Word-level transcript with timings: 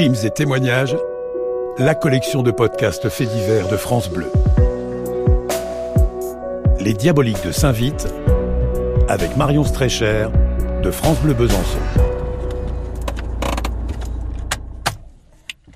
Crimes 0.00 0.24
et 0.24 0.30
témoignages, 0.30 0.96
la 1.76 1.94
collection 1.94 2.42
de 2.42 2.50
podcasts 2.50 3.10
faits 3.10 3.28
divers 3.28 3.68
de 3.68 3.76
France 3.76 4.08
Bleu. 4.08 4.32
Les 6.80 6.94
Diaboliques 6.94 7.44
de 7.44 7.52
Saint-Vite, 7.52 8.08
avec 9.08 9.36
Marion 9.36 9.62
Strécher 9.62 10.28
de 10.82 10.90
France 10.90 11.18
Bleu 11.18 11.34
Besançon. 11.34 11.76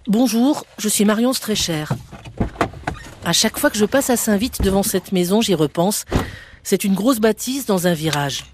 Bonjour, 0.06 0.64
je 0.78 0.88
suis 0.88 1.04
Marion 1.04 1.34
Strécher. 1.34 1.84
À 3.26 3.34
chaque 3.34 3.58
fois 3.58 3.68
que 3.68 3.76
je 3.76 3.84
passe 3.84 4.08
à 4.08 4.16
Saint-Vite 4.16 4.62
devant 4.62 4.82
cette 4.82 5.12
maison, 5.12 5.42
j'y 5.42 5.54
repense. 5.54 6.06
C'est 6.62 6.84
une 6.84 6.94
grosse 6.94 7.20
bâtisse 7.20 7.66
dans 7.66 7.86
un 7.86 7.92
virage. 7.92 8.46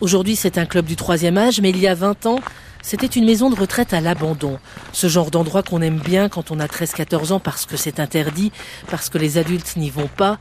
Aujourd'hui, 0.00 0.36
c'est 0.36 0.58
un 0.58 0.66
club 0.66 0.86
du 0.86 0.96
troisième 0.96 1.38
âge, 1.38 1.60
mais 1.60 1.70
il 1.70 1.78
y 1.78 1.86
a 1.86 1.94
20 1.94 2.26
ans, 2.26 2.40
c'était 2.82 3.06
une 3.06 3.24
maison 3.24 3.50
de 3.50 3.54
retraite 3.58 3.94
à 3.94 4.00
l'abandon. 4.00 4.58
Ce 4.92 5.08
genre 5.08 5.30
d'endroit 5.30 5.62
qu'on 5.62 5.80
aime 5.80 6.00
bien 6.00 6.28
quand 6.28 6.50
on 6.50 6.58
a 6.58 6.66
13-14 6.66 7.32
ans 7.32 7.40
parce 7.40 7.64
que 7.64 7.76
c'est 7.76 8.00
interdit, 8.00 8.50
parce 8.90 9.08
que 9.08 9.18
les 9.18 9.38
adultes 9.38 9.76
n'y 9.76 9.90
vont 9.90 10.08
pas, 10.08 10.38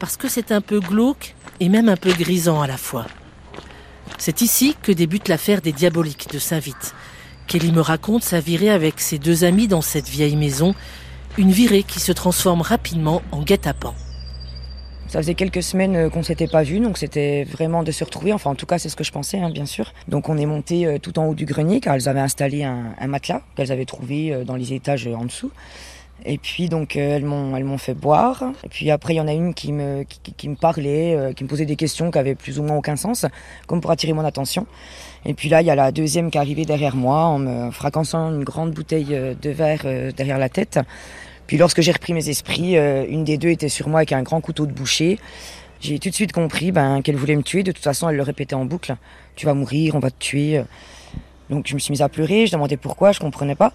parce 0.00 0.16
que 0.16 0.28
c'est 0.28 0.50
un 0.50 0.60
peu 0.60 0.80
glauque 0.80 1.34
et 1.60 1.68
même 1.68 1.88
un 1.88 1.96
peu 1.96 2.12
grisant 2.12 2.60
à 2.60 2.66
la 2.66 2.76
fois. 2.76 3.06
C'est 4.18 4.42
ici 4.42 4.76
que 4.82 4.90
débute 4.90 5.28
l'affaire 5.28 5.60
des 5.60 5.72
diaboliques 5.72 6.32
de 6.32 6.38
Saint-Vite. 6.38 6.94
Kelly 7.46 7.72
me 7.72 7.80
raconte 7.80 8.24
sa 8.24 8.40
virée 8.40 8.70
avec 8.70 9.00
ses 9.00 9.18
deux 9.18 9.44
amis 9.44 9.68
dans 9.68 9.82
cette 9.82 10.08
vieille 10.08 10.36
maison, 10.36 10.74
une 11.38 11.52
virée 11.52 11.82
qui 11.82 12.00
se 12.00 12.12
transforme 12.12 12.62
rapidement 12.62 13.22
en 13.32 13.42
guet-apens. 13.42 13.94
Ça 15.14 15.20
faisait 15.20 15.34
quelques 15.34 15.62
semaines 15.62 15.94
euh, 15.94 16.10
qu'on 16.10 16.24
s'était 16.24 16.48
pas 16.48 16.64
vus, 16.64 16.80
donc 16.80 16.98
c'était 16.98 17.44
vraiment 17.44 17.84
de 17.84 17.92
se 17.92 18.02
retrouver. 18.02 18.32
Enfin, 18.32 18.50
en 18.50 18.56
tout 18.56 18.66
cas, 18.66 18.80
c'est 18.80 18.88
ce 18.88 18.96
que 18.96 19.04
je 19.04 19.12
pensais, 19.12 19.38
hein, 19.38 19.48
bien 19.48 19.64
sûr. 19.64 19.92
Donc, 20.08 20.28
on 20.28 20.36
est 20.36 20.44
monté 20.44 20.86
euh, 20.86 20.98
tout 20.98 21.20
en 21.20 21.26
haut 21.26 21.36
du 21.36 21.44
grenier, 21.44 21.78
car 21.78 21.94
elles 21.94 22.08
avaient 22.08 22.18
installé 22.18 22.64
un, 22.64 22.96
matelas 23.06 23.42
qu'elles 23.54 23.70
avaient 23.70 23.84
trouvé 23.84 24.32
euh, 24.32 24.42
dans 24.42 24.56
les 24.56 24.72
étages 24.72 25.06
en 25.06 25.24
dessous. 25.24 25.52
Et 26.24 26.38
puis 26.38 26.68
donc 26.68 26.96
elles 26.96 27.24
m'ont 27.24 27.54
elles 27.56 27.64
m'ont 27.64 27.76
fait 27.76 27.92
boire. 27.92 28.44
Et 28.64 28.68
puis 28.68 28.90
après 28.90 29.14
il 29.14 29.16
y 29.16 29.20
en 29.20 29.26
a 29.26 29.32
une 29.32 29.52
qui 29.52 29.72
me 29.72 30.04
qui, 30.04 30.48
me 30.48 30.54
parlait, 30.54 31.32
qui 31.36 31.42
me 31.42 31.48
posait 31.48 31.66
des 31.66 31.74
questions 31.74 32.10
qui 32.12 32.18
avaient 32.18 32.36
plus 32.36 32.60
ou 32.60 32.62
moins 32.62 32.76
aucun 32.76 32.94
sens, 32.94 33.26
comme 33.66 33.80
pour 33.80 33.90
attirer 33.90 34.12
mon 34.12 34.24
attention. 34.24 34.66
Et 35.26 35.34
puis 35.34 35.48
là 35.48 35.60
il 35.60 35.66
y 35.66 35.70
a 35.70 35.74
la 35.74 35.90
deuxième 35.90 36.30
qui 36.30 36.38
est 36.38 36.40
arrivée 36.40 36.64
derrière 36.64 36.94
moi 36.94 37.24
en 37.24 37.40
me 37.40 37.70
fracassant 37.72 38.30
une 38.30 38.44
grande 38.44 38.70
bouteille 38.70 39.06
de 39.08 39.50
verre 39.50 40.12
derrière 40.14 40.38
la 40.38 40.48
tête. 40.48 40.78
Puis 41.46 41.58
lorsque 41.58 41.80
j'ai 41.80 41.92
repris 41.92 42.12
mes 42.12 42.28
esprits, 42.28 42.76
euh, 42.76 43.04
une 43.08 43.24
des 43.24 43.36
deux 43.36 43.50
était 43.50 43.68
sur 43.68 43.88
moi 43.88 44.00
avec 44.00 44.12
un 44.12 44.22
grand 44.22 44.40
couteau 44.40 44.66
de 44.66 44.72
boucher. 44.72 45.18
J'ai 45.80 45.98
tout 45.98 46.08
de 46.08 46.14
suite 46.14 46.32
compris 46.32 46.72
ben, 46.72 47.02
qu'elle 47.02 47.16
voulait 47.16 47.36
me 47.36 47.42
tuer. 47.42 47.62
De 47.62 47.72
toute 47.72 47.84
façon, 47.84 48.08
elle 48.08 48.16
le 48.16 48.22
répétait 48.22 48.54
en 48.54 48.64
boucle. 48.64 48.96
Tu 49.36 49.44
vas 49.46 49.54
mourir, 49.54 49.94
on 49.94 49.98
va 49.98 50.10
te 50.10 50.18
tuer. 50.18 50.62
Donc 51.50 51.66
je 51.66 51.74
me 51.74 51.78
suis 51.78 51.92
mise 51.92 52.02
à 52.02 52.08
pleurer, 52.08 52.46
je 52.46 52.52
demandais 52.52 52.76
pourquoi, 52.76 53.12
je 53.12 53.20
comprenais 53.20 53.54
pas. 53.54 53.72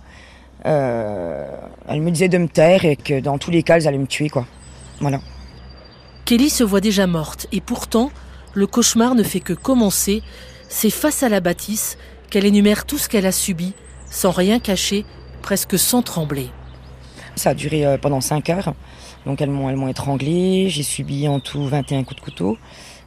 Euh, 0.66 1.48
elle 1.88 2.02
me 2.02 2.12
disait 2.12 2.28
de 2.28 2.38
me 2.38 2.48
taire 2.48 2.86
et 2.86 2.96
que 2.96 3.20
dans 3.20 3.38
tous 3.38 3.52
les 3.52 3.64
cas, 3.64 3.78
elle 3.78 3.88
allait 3.88 3.98
me 3.98 4.08
tuer, 4.08 4.30
quoi. 4.30 4.46
Voilà. 5.00 5.22
Kelly 6.26 6.50
se 6.50 6.64
voit 6.64 6.82
déjà 6.82 7.08
morte 7.08 7.48
et 7.52 7.62
pourtant, 7.62 8.12
le 8.54 8.68
cauchemar 8.68 9.16
ne 9.16 9.24
fait 9.24 9.40
que 9.40 9.54
commencer. 9.54 10.22
C'est 10.68 10.90
face 10.90 11.24
à 11.24 11.30
la 11.30 11.40
bâtisse 11.40 11.98
qu'elle 12.30 12.46
énumère 12.46 12.86
tout 12.86 12.98
ce 12.98 13.10
qu'elle 13.10 13.26
a 13.26 13.32
subi, 13.32 13.74
sans 14.12 14.32
rien 14.32 14.60
cacher, 14.60 15.06
presque 15.42 15.80
sans 15.80 16.04
trembler. 16.04 16.50
Ça 17.40 17.52
a 17.52 17.54
duré 17.54 17.86
euh, 17.86 17.98
pendant 17.98 18.20
5 18.20 18.50
heures. 18.50 18.74
Donc 19.26 19.40
elles 19.42 19.50
m'ont, 19.50 19.70
elles 19.70 19.78
m'ont 19.78 19.88
étranglé. 19.88 20.68
J'ai 20.68 20.84
subi 20.84 21.26
en 21.30 21.40
tout 21.40 21.64
21 21.66 22.04
coups 22.04 22.18
de 22.18 22.22
couteau. 22.22 22.58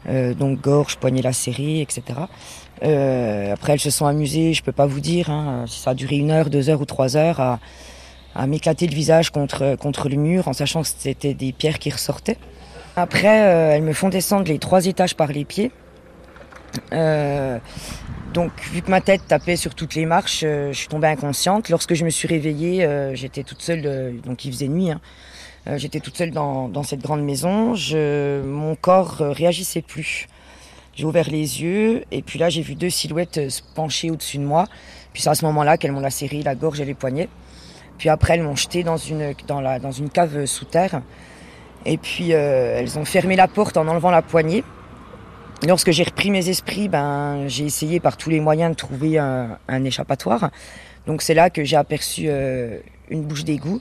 Euh, 0.09 0.33
donc 0.33 0.59
gorge, 0.59 0.97
poignet 0.97 1.21
lacéré, 1.21 1.83
etc. 1.83 2.03
Euh, 2.83 3.53
après 3.53 3.75
elles 3.75 3.81
se 3.81 3.91
sont 3.91 4.07
amusées, 4.07 4.55
je 4.55 4.63
peux 4.63 4.73
pas 4.73 4.87
vous 4.87 5.01
dire, 5.01 5.29
hein, 5.29 5.67
ça 5.69 5.91
a 5.91 5.95
duré 5.95 6.17
une 6.17 6.31
heure, 6.31 6.49
deux 6.49 6.71
heures 6.71 6.81
ou 6.81 6.87
trois 6.87 7.17
heures 7.19 7.41
à, 8.35 8.47
m'éclater 8.47 8.87
le 8.87 8.95
visage 8.95 9.29
contre, 9.29 9.77
contre 9.77 10.09
le 10.09 10.17
mur 10.17 10.49
en 10.49 10.55
sachant 10.55 10.81
que 10.81 10.89
c'était 10.89 11.35
des 11.35 11.53
pierres 11.53 11.79
qui 11.79 11.91
ressortaient. 11.91 12.39
Après 12.97 13.29
elles 13.29 13.83
me 13.83 13.93
font 13.93 14.09
descendre 14.09 14.49
les 14.49 14.59
trois 14.59 14.87
étages 14.87 15.15
par 15.15 15.29
les 15.29 15.45
pieds. 15.45 15.71
Donc, 18.33 18.51
vu 18.73 18.81
que 18.81 18.91
ma 18.91 19.03
tête 19.03 19.27
tapait 19.29 19.57
sur 19.57 19.75
toutes 19.75 19.95
les 19.95 20.07
marches, 20.07 20.43
euh, 20.43 20.73
je 20.73 20.79
suis 20.79 20.89
tombée 20.89 21.09
inconsciente. 21.09 21.69
Lorsque 21.69 21.93
je 21.93 22.05
me 22.05 22.09
suis 22.09 22.27
réveillée, 22.27 22.85
euh, 22.85 23.15
j'étais 23.15 23.43
toute 23.43 23.61
seule, 23.61 23.83
euh, 23.85 24.13
donc 24.25 24.47
il 24.47 24.53
faisait 24.53 24.69
nuit. 24.69 24.91
Hein. 24.91 25.01
j'étais 25.77 26.01
toute 26.01 26.17
seule 26.17 26.31
dans, 26.31 26.83
cette 26.83 27.01
grande 27.01 27.23
maison. 27.23 27.75
Je, 27.75 28.43
mon 28.43 28.75
corps 28.75 29.17
réagissait 29.19 29.83
plus. 29.83 30.29
J'ai 30.95 31.05
ouvert 31.05 31.29
les 31.29 31.63
yeux 31.63 32.05
et 32.11 32.23
puis 32.23 32.39
là, 32.39 32.49
j'ai 32.49 32.63
vu 32.63 32.75
deux 32.75 32.91
silhouettes 32.91 33.51
se 33.51 33.61
pencher 33.75 34.11
au-dessus 34.11 34.39
de 34.39 34.45
moi. 34.45 34.67
Puis 35.13 35.23
c'est 35.23 35.31
à 35.31 35.35
ce 35.35 35.45
moment-là 35.45 35.77
qu'elles 35.77 35.93
m'ont 35.93 36.01
lacéré 36.01 36.43
la 36.43 36.55
gorge 36.55 36.81
et 36.81 36.85
les 36.87 36.95
poignets. 36.95 37.29
Puis 37.99 38.09
après, 38.09 38.35
elles 38.35 38.43
m'ont 38.43 38.57
jeté 38.57 38.83
dans 38.83 38.97
une 38.97 40.11
cave 40.13 40.47
sous 40.47 40.65
terre. 40.65 41.03
Et 41.85 41.99
puis, 41.99 42.31
elles 42.31 42.99
ont 42.99 43.05
fermé 43.05 43.37
la 43.37 43.47
porte 43.47 43.77
en 43.77 43.87
enlevant 43.87 44.11
la 44.11 44.23
poignée. 44.23 44.65
Lorsque 45.67 45.93
j'ai 45.93 46.03
repris 46.03 46.31
mes 46.31 46.49
esprits, 46.49 46.89
ben, 46.89 47.45
j'ai 47.47 47.65
essayé 47.65 48.01
par 48.01 48.17
tous 48.17 48.31
les 48.31 48.41
moyens 48.41 48.73
de 48.73 48.77
trouver 48.77 49.19
un, 49.19 49.85
échappatoire. 49.85 50.51
Donc 51.07 51.23
c'est 51.23 51.35
là 51.35 51.51
que 51.51 51.63
j'ai 51.63 51.77
aperçu 51.77 52.25
euh, 52.27 52.79
une 53.11 53.23
bouche 53.23 53.45
d'égout. 53.45 53.81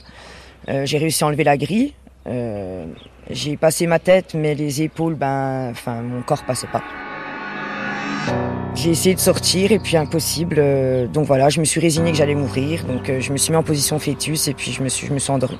Euh, 0.70 0.86
j'ai 0.86 1.00
réussi 1.00 1.24
à 1.24 1.28
enlever 1.28 1.44
la 1.44 1.58
grille. 1.58 1.94
Euh, 2.28 2.86
j'ai 3.32 3.58
passé 3.58 3.88
ma 3.88 3.98
tête, 3.98 4.36
mais 4.36 4.54
les 4.54 4.84
épaules, 4.84 5.16
ben, 5.16 5.70
enfin, 5.72 6.02
mon 6.02 6.22
corps 6.22 6.44
passait 6.44 6.68
pas. 6.68 6.84
J'ai 8.76 8.92
essayé 8.92 9.16
de 9.16 9.20
sortir 9.20 9.72
et 9.72 9.80
puis 9.80 9.98
impossible. 9.98 10.64
donc 11.12 11.26
voilà, 11.26 11.50
je 11.50 11.60
me 11.60 11.66
suis 11.66 11.82
résignée 11.82 12.12
que 12.12 12.18
j'allais 12.18 12.36
mourir. 12.36 12.84
Donc 12.86 13.12
je 13.20 13.32
me 13.32 13.38
suis 13.38 13.52
mis 13.52 13.58
en 13.58 13.64
position 13.64 13.98
fœtus 13.98 14.48
et 14.48 14.54
puis 14.54 14.72
je 14.72 14.84
me 14.84 14.90
suis, 14.90 15.08
je 15.08 15.14
me 15.14 15.20
suis 15.20 15.32
endormie. 15.32 15.58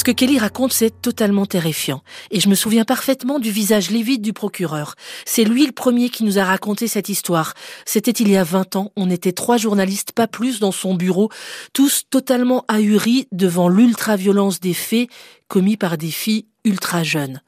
Ce 0.00 0.04
que 0.04 0.12
Kelly 0.12 0.38
raconte, 0.38 0.72
c'est 0.72 1.02
totalement 1.02 1.44
terrifiant. 1.44 2.02
Et 2.30 2.40
je 2.40 2.48
me 2.48 2.54
souviens 2.54 2.86
parfaitement 2.86 3.38
du 3.38 3.50
visage 3.50 3.90
livide 3.90 4.22
du 4.22 4.32
procureur. 4.32 4.94
C'est 5.26 5.44
lui 5.44 5.66
le 5.66 5.72
premier 5.72 6.08
qui 6.08 6.24
nous 6.24 6.38
a 6.38 6.44
raconté 6.44 6.88
cette 6.88 7.10
histoire. 7.10 7.52
C'était 7.84 8.10
il 8.10 8.30
y 8.30 8.38
a 8.38 8.42
20 8.42 8.76
ans. 8.76 8.92
On 8.96 9.10
était 9.10 9.32
trois 9.32 9.58
journalistes, 9.58 10.12
pas 10.12 10.26
plus, 10.26 10.58
dans 10.58 10.72
son 10.72 10.94
bureau, 10.94 11.28
tous 11.74 12.04
totalement 12.08 12.64
ahuris 12.66 13.28
devant 13.30 13.68
l'ultra-violence 13.68 14.58
des 14.58 14.72
faits 14.72 15.10
commis 15.48 15.76
par 15.76 15.98
des 15.98 16.10
filles 16.10 16.46
ultra 16.64 17.02
jeunes. 17.02 17.42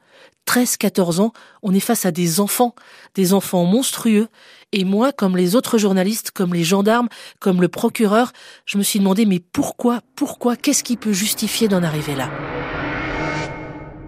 13, 0.45 0.77
14 0.77 1.19
ans, 1.19 1.33
on 1.61 1.73
est 1.73 1.79
face 1.79 2.05
à 2.05 2.11
des 2.11 2.39
enfants, 2.39 2.75
des 3.15 3.33
enfants 3.33 3.65
monstrueux. 3.65 4.27
Et 4.71 4.85
moi, 4.85 5.11
comme 5.11 5.37
les 5.37 5.55
autres 5.55 5.77
journalistes, 5.77 6.31
comme 6.31 6.53
les 6.53 6.63
gendarmes, 6.63 7.07
comme 7.39 7.61
le 7.61 7.67
procureur, 7.67 8.33
je 8.65 8.77
me 8.77 8.83
suis 8.83 8.99
demandé, 8.99 9.25
mais 9.25 9.39
pourquoi, 9.39 10.01
pourquoi, 10.15 10.55
qu'est-ce 10.55 10.83
qui 10.83 10.97
peut 10.97 11.13
justifier 11.13 11.67
d'en 11.67 11.83
arriver 11.83 12.15
là? 12.15 12.29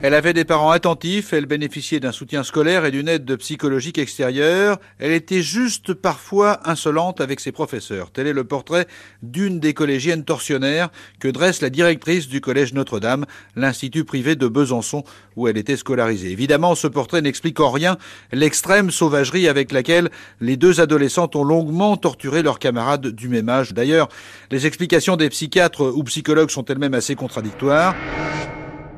Elle 0.05 0.13
avait 0.13 0.33
des 0.33 0.45
parents 0.45 0.69
attentifs, 0.69 1.33
elle 1.33 1.47
bénéficiait 1.47 1.99
d'un 1.99 2.11
soutien 2.11 2.43
scolaire 2.43 2.85
et 2.85 2.91
d'une 2.91 3.07
aide 3.07 3.37
psychologique 3.37 3.97
extérieure. 3.97 4.77
Elle 4.99 5.13
était 5.13 5.41
juste 5.41 5.95
parfois 5.95 6.59
insolente 6.69 7.21
avec 7.21 7.39
ses 7.39 7.51
professeurs. 7.51 8.11
Tel 8.11 8.27
est 8.27 8.33
le 8.33 8.43
portrait 8.43 8.85
d'une 9.23 9.59
des 9.59 9.73
collégiennes 9.73 10.23
tortionnaires 10.23 10.89
que 11.19 11.27
dresse 11.27 11.59
la 11.59 11.71
directrice 11.71 12.27
du 12.27 12.39
collège 12.39 12.75
Notre-Dame, 12.75 13.25
l'institut 13.55 14.03
privé 14.03 14.35
de 14.35 14.47
Besançon 14.47 15.03
où 15.37 15.47
elle 15.47 15.57
était 15.57 15.75
scolarisée. 15.75 16.29
Évidemment, 16.29 16.75
ce 16.75 16.85
portrait 16.85 17.23
n'explique 17.23 17.59
en 17.59 17.71
rien 17.71 17.97
l'extrême 18.31 18.91
sauvagerie 18.91 19.47
avec 19.47 19.71
laquelle 19.71 20.11
les 20.39 20.55
deux 20.55 20.81
adolescentes 20.81 21.35
ont 21.35 21.43
longuement 21.43 21.97
torturé 21.97 22.43
leurs 22.43 22.59
camarades 22.59 23.07
du 23.07 23.27
même 23.27 23.49
âge. 23.49 23.73
D'ailleurs, 23.73 24.09
les 24.51 24.67
explications 24.67 25.15
des 25.15 25.29
psychiatres 25.29 25.81
ou 25.81 26.03
psychologues 26.03 26.51
sont 26.51 26.65
elles-mêmes 26.65 26.93
assez 26.93 27.15
contradictoires. 27.15 27.95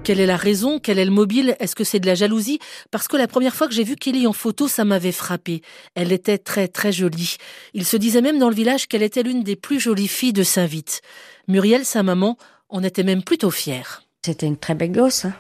Quelle 0.08 0.22
est 0.22 0.26
la 0.26 0.38
raison 0.38 0.80
Quel 0.80 1.00
est 1.00 1.04
le 1.04 1.12
mobile 1.12 1.58
Est-ce 1.60 1.76
que 1.76 1.84
c'est 1.84 2.00
de 2.00 2.06
la 2.06 2.16
jalousie? 2.16 2.60
Parce 2.92 3.10
que 3.10 3.18
la 3.18 3.28
première 3.28 3.54
fois 3.54 3.68
que 3.68 3.74
j'ai 3.74 3.84
vu 3.84 3.98
Kelly 3.98 4.26
en 4.26 4.32
photo, 4.32 4.70
ça 4.70 4.86
m'avait 4.86 5.12
frappé. 5.12 5.62
Elle 5.96 6.14
était 6.14 6.38
très 6.38 6.70
très 6.70 6.94
jolie. 6.94 7.36
Il 7.74 7.84
se 7.84 7.98
disait 7.98 8.22
même 8.22 8.40
dans 8.40 8.48
le 8.48 8.56
village 8.56 8.88
qu'elle 8.88 9.04
était 9.04 9.22
l'une 9.22 9.44
des 9.44 9.58
plus 9.58 9.82
jolies 9.82 10.08
filles 10.08 10.32
de 10.32 10.44
Saint-Vite. 10.44 11.02
Muriel, 11.50 11.84
sa 11.84 12.04
maman, 12.04 12.38
en 12.70 12.84
était 12.84 13.04
même 13.04 13.22
plutôt 13.22 13.52
fière. 13.52 14.04
C'était 14.26 14.48
une 14.48 14.56
très 14.56 14.76
belle 14.76 14.94
gosse. 14.94 15.26
Hein. 15.26 15.34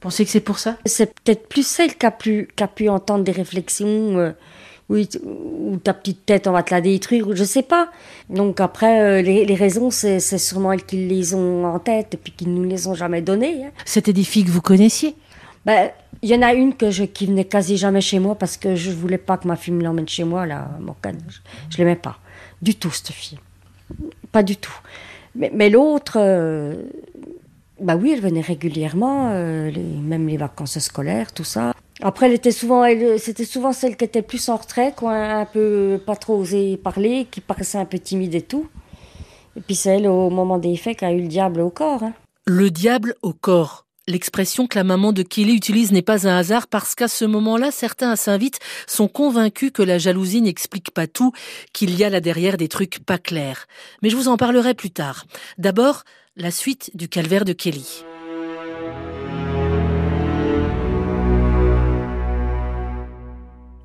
Pensez 0.00 0.24
que 0.24 0.30
c'est 0.30 0.40
pour 0.40 0.58
ça? 0.58 0.78
C'est 0.86 1.12
peut-être 1.20 1.46
plus 1.46 1.66
celle 1.66 1.94
qui 1.94 2.06
a 2.06 2.10
pu, 2.10 2.48
qui 2.56 2.64
a 2.64 2.68
pu 2.68 2.88
entendre 2.88 3.24
des 3.24 3.32
réflexions. 3.32 4.18
Euh, 4.18 4.30
oui, 4.88 5.08
ou 5.24 5.76
ta 5.78 5.94
petite 5.94 6.26
tête, 6.26 6.46
on 6.46 6.52
va 6.52 6.62
te 6.62 6.74
la 6.74 6.80
détruire, 6.80 7.34
je 7.34 7.44
sais 7.44 7.62
pas. 7.62 7.90
Donc 8.28 8.60
après, 8.60 9.00
euh, 9.00 9.22
les, 9.22 9.54
raisons, 9.54 9.90
c'est 9.90 10.20
sûrement 10.20 10.72
elles 10.72 10.84
qui 10.84 11.06
les 11.06 11.34
ont 11.34 11.64
en 11.64 11.78
tête 11.78 12.14
et 12.14 12.16
puis 12.16 12.32
qui 12.32 12.46
nous 12.46 12.64
les 12.64 12.86
ont 12.86 12.94
jamais 12.94 13.22
données. 13.22 13.64
Hein. 13.64 13.70
C'était 13.84 14.12
des 14.12 14.24
filles 14.24 14.44
que 14.44 14.50
vous 14.50 14.60
connaissiez? 14.60 15.14
Ben, 15.64 15.90
il 16.20 16.28
y 16.28 16.34
en 16.34 16.42
a 16.42 16.52
une 16.52 16.74
que 16.74 16.90
je, 16.90 17.04
qui 17.04 17.26
venait 17.26 17.46
quasi 17.46 17.78
jamais 17.78 18.02
chez 18.02 18.18
moi 18.18 18.34
parce 18.34 18.58
que 18.58 18.76
je 18.76 18.90
voulais 18.90 19.18
pas 19.18 19.38
que 19.38 19.48
ma 19.48 19.56
fille 19.56 19.72
me 19.72 19.82
l'emmène 19.82 20.08
chez 20.08 20.24
moi, 20.24 20.44
là, 20.44 20.68
Morgane. 20.80 21.18
Je, 21.28 21.38
je 21.70 21.78
l'aimais 21.78 21.96
pas. 21.96 22.18
Du 22.60 22.74
tout, 22.74 22.90
cette 22.90 23.12
fille. 23.12 23.38
Pas 24.32 24.42
du 24.42 24.56
tout. 24.56 24.78
Mais, 25.34 25.50
mais 25.54 25.70
l'autre, 25.70 26.18
euh, 26.18 26.74
bah 27.80 27.96
oui, 27.96 28.12
elle 28.12 28.20
venait 28.20 28.40
régulièrement, 28.40 29.30
euh, 29.32 29.70
même 30.02 30.28
les 30.28 30.36
vacances 30.36 30.78
scolaires, 30.78 31.32
tout 31.32 31.44
ça. 31.44 31.74
Après, 32.06 32.26
elle 32.26 32.34
était 32.34 32.52
souvent, 32.52 32.84
c'était 33.16 33.46
souvent 33.46 33.72
celle 33.72 33.96
qui 33.96 34.04
était 34.04 34.20
plus 34.20 34.50
en 34.50 34.56
retrait, 34.56 34.92
quoi, 34.94 35.14
un 35.14 35.46
peu 35.46 35.98
pas 36.04 36.16
trop 36.16 36.36
osé 36.36 36.76
parler, 36.76 37.26
qui 37.30 37.40
paraissait 37.40 37.78
un 37.78 37.86
peu 37.86 37.98
timide 37.98 38.34
et 38.34 38.42
tout. 38.42 38.68
Et 39.56 39.62
puis 39.62 39.74
c'est 39.74 39.96
elle, 39.96 40.06
au 40.06 40.28
moment 40.28 40.58
des 40.58 40.76
faits, 40.76 40.98
qui 40.98 41.06
a 41.06 41.12
eu 41.12 41.22
le 41.22 41.28
diable 41.28 41.62
au 41.62 41.70
corps. 41.70 42.02
Hein. 42.02 42.12
Le 42.44 42.70
diable 42.70 43.14
au 43.22 43.32
corps. 43.32 43.86
L'expression 44.06 44.66
que 44.66 44.76
la 44.76 44.84
maman 44.84 45.12
de 45.12 45.22
Kelly 45.22 45.54
utilise 45.54 45.92
n'est 45.92 46.02
pas 46.02 46.28
un 46.28 46.36
hasard 46.36 46.66
parce 46.66 46.94
qu'à 46.94 47.08
ce 47.08 47.24
moment-là, 47.24 47.70
certains 47.70 48.10
à 48.10 48.16
Saint-Vite 48.16 48.58
sont 48.86 49.08
convaincus 49.08 49.70
que 49.72 49.82
la 49.82 49.96
jalousie 49.96 50.42
n'explique 50.42 50.90
pas 50.90 51.06
tout, 51.06 51.32
qu'il 51.72 51.96
y 51.96 52.04
a 52.04 52.10
là 52.10 52.20
derrière 52.20 52.58
des 52.58 52.68
trucs 52.68 52.98
pas 52.98 53.16
clairs. 53.16 53.66
Mais 54.02 54.10
je 54.10 54.16
vous 54.16 54.28
en 54.28 54.36
parlerai 54.36 54.74
plus 54.74 54.90
tard. 54.90 55.24
D'abord, 55.56 56.04
la 56.36 56.50
suite 56.50 56.90
du 56.92 57.08
calvaire 57.08 57.46
de 57.46 57.54
Kelly. 57.54 58.04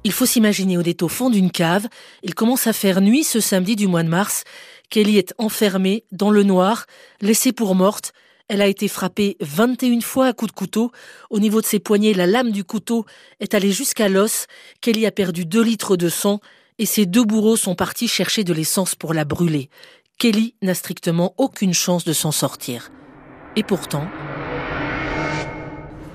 Il 0.04 0.14
faut 0.14 0.26
s'imaginer 0.26 0.78
au 0.78 0.84
au 1.02 1.08
fond 1.08 1.30
d'une 1.30 1.52
cave. 1.52 1.88
Il 2.24 2.34
commence 2.34 2.68
à 2.68 2.74
faire 2.74 3.02
nuit 3.02 3.24
ce 3.24 3.40
samedi 3.40 3.76
du 3.76 3.88
mois 3.88 4.04
de 4.04 4.10
mars. 4.10 4.44
Kelly 4.90 5.18
est 5.18 5.34
enfermée, 5.38 6.06
dans 6.12 6.32
le 6.32 6.44
noir, 6.44 6.86
laissée 7.22 7.52
pour 7.52 7.76
morte. 7.76 8.14
Elle 8.48 8.62
a 8.62 8.68
été 8.68 8.88
frappée 8.88 9.38
21 9.42 10.02
fois 10.02 10.28
à 10.28 10.34
coups 10.34 10.52
de 10.52 10.56
couteau. 10.56 10.92
Au 11.30 11.40
niveau 11.40 11.62
de 11.62 11.66
ses 11.66 11.80
poignets, 11.80 12.14
la 12.14 12.26
lame 12.26 12.52
du 12.52 12.64
couteau 12.64 13.06
est 13.40 13.54
allée 13.54 13.72
jusqu'à 13.72 14.10
l'os. 14.10 14.48
Kelly 14.82 15.06
a 15.06 15.12
perdu 15.12 15.46
2 15.46 15.62
litres 15.62 15.98
de 15.98 16.10
sang 16.10 16.40
et 16.80 16.86
ses 16.86 17.06
deux 17.06 17.26
bourreaux 17.26 17.58
sont 17.58 17.76
partis 17.76 18.08
chercher 18.08 18.44
de 18.44 18.54
l'essence 18.54 18.96
pour 18.96 19.14
la 19.14 19.26
brûler. 19.26 19.70
Kelly 20.18 20.56
n'a 20.62 20.74
strictement 20.74 21.36
aucune 21.38 21.74
chance 21.74 22.06
de 22.06 22.14
s'en 22.14 22.32
sortir. 22.32 22.90
Et 23.56 23.64
pourtant... 23.64 24.08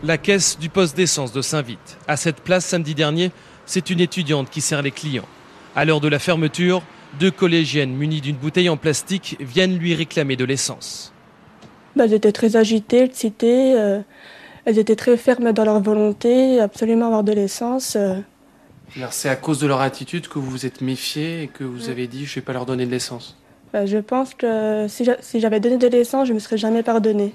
La 0.03 0.19
caisse 0.19 0.59
du 0.59 0.69
poste 0.69 0.97
d'essence 0.97 1.33
de 1.33 1.41
Saint-Vite. 1.41 1.97
À 2.07 2.19
cette 2.19 2.43
place 2.43 2.67
samedi 2.67 2.95
dernier, 2.95 3.31
c'est 3.67 3.91
une 3.91 4.01
étudiante 4.01 4.51
qui 4.51 4.61
sert 4.61 4.83
les 4.83 4.91
clients. 4.91 5.29
À 5.77 5.85
l'heure 5.85 6.01
de 6.01 6.09
la 6.09 6.19
fermeture, 6.19 6.83
deux 7.19 7.31
collégiennes 7.31 7.93
munies 7.93 8.21
d'une 8.21 8.37
bouteille 8.37 8.69
en 8.69 8.77
plastique 8.77 9.37
viennent 9.41 9.79
lui 9.79 9.95
réclamer 9.95 10.37
de 10.37 10.45
l'essence. 10.45 11.13
Bah, 11.97 12.05
elles 12.05 12.15
étaient 12.15 12.33
très 12.33 12.57
agitées, 12.57 13.03
excitées. 13.03 13.75
Euh, 13.77 14.01
elles 14.65 14.79
étaient 14.79 14.97
très 14.97 15.17
fermes 15.17 15.53
dans 15.53 15.65
leur 15.65 15.81
volonté, 15.81 16.61
absolument 16.61 17.07
avoir 17.07 17.25
de 17.25 17.33
l'essence. 17.33 17.97
Euh. 17.97 18.17
c'est 19.11 19.29
à 19.29 19.37
cause 19.37 19.59
de 19.61 19.67
leur 19.67 19.81
attitude 19.81 20.29
que 20.29 20.39
vous 20.39 20.51
vous 20.51 20.67
êtes 20.67 20.81
méfié 20.81 21.43
et 21.43 21.49
que 21.49 21.65
vous 21.65 21.89
avez 21.89 22.07
dit 22.07 22.25
je 22.25 22.33
ne 22.33 22.35
vais 22.37 22.41
pas 22.41 22.53
leur 22.53 22.67
donner 22.67 22.87
de 22.87 22.91
l'essence? 22.91 23.37
Bah, 23.73 23.87
Je 23.87 23.99
pense 23.99 24.35
que 24.35 24.87
si 24.89 25.41
j'avais 25.41 25.61
donné 25.61 25.77
de 25.77 25.89
l'essence, 25.89 26.27
je 26.27 26.33
ne 26.33 26.37
me 26.37 26.41
serais 26.41 26.57
jamais 26.57 26.83
pardonné. 26.83 27.35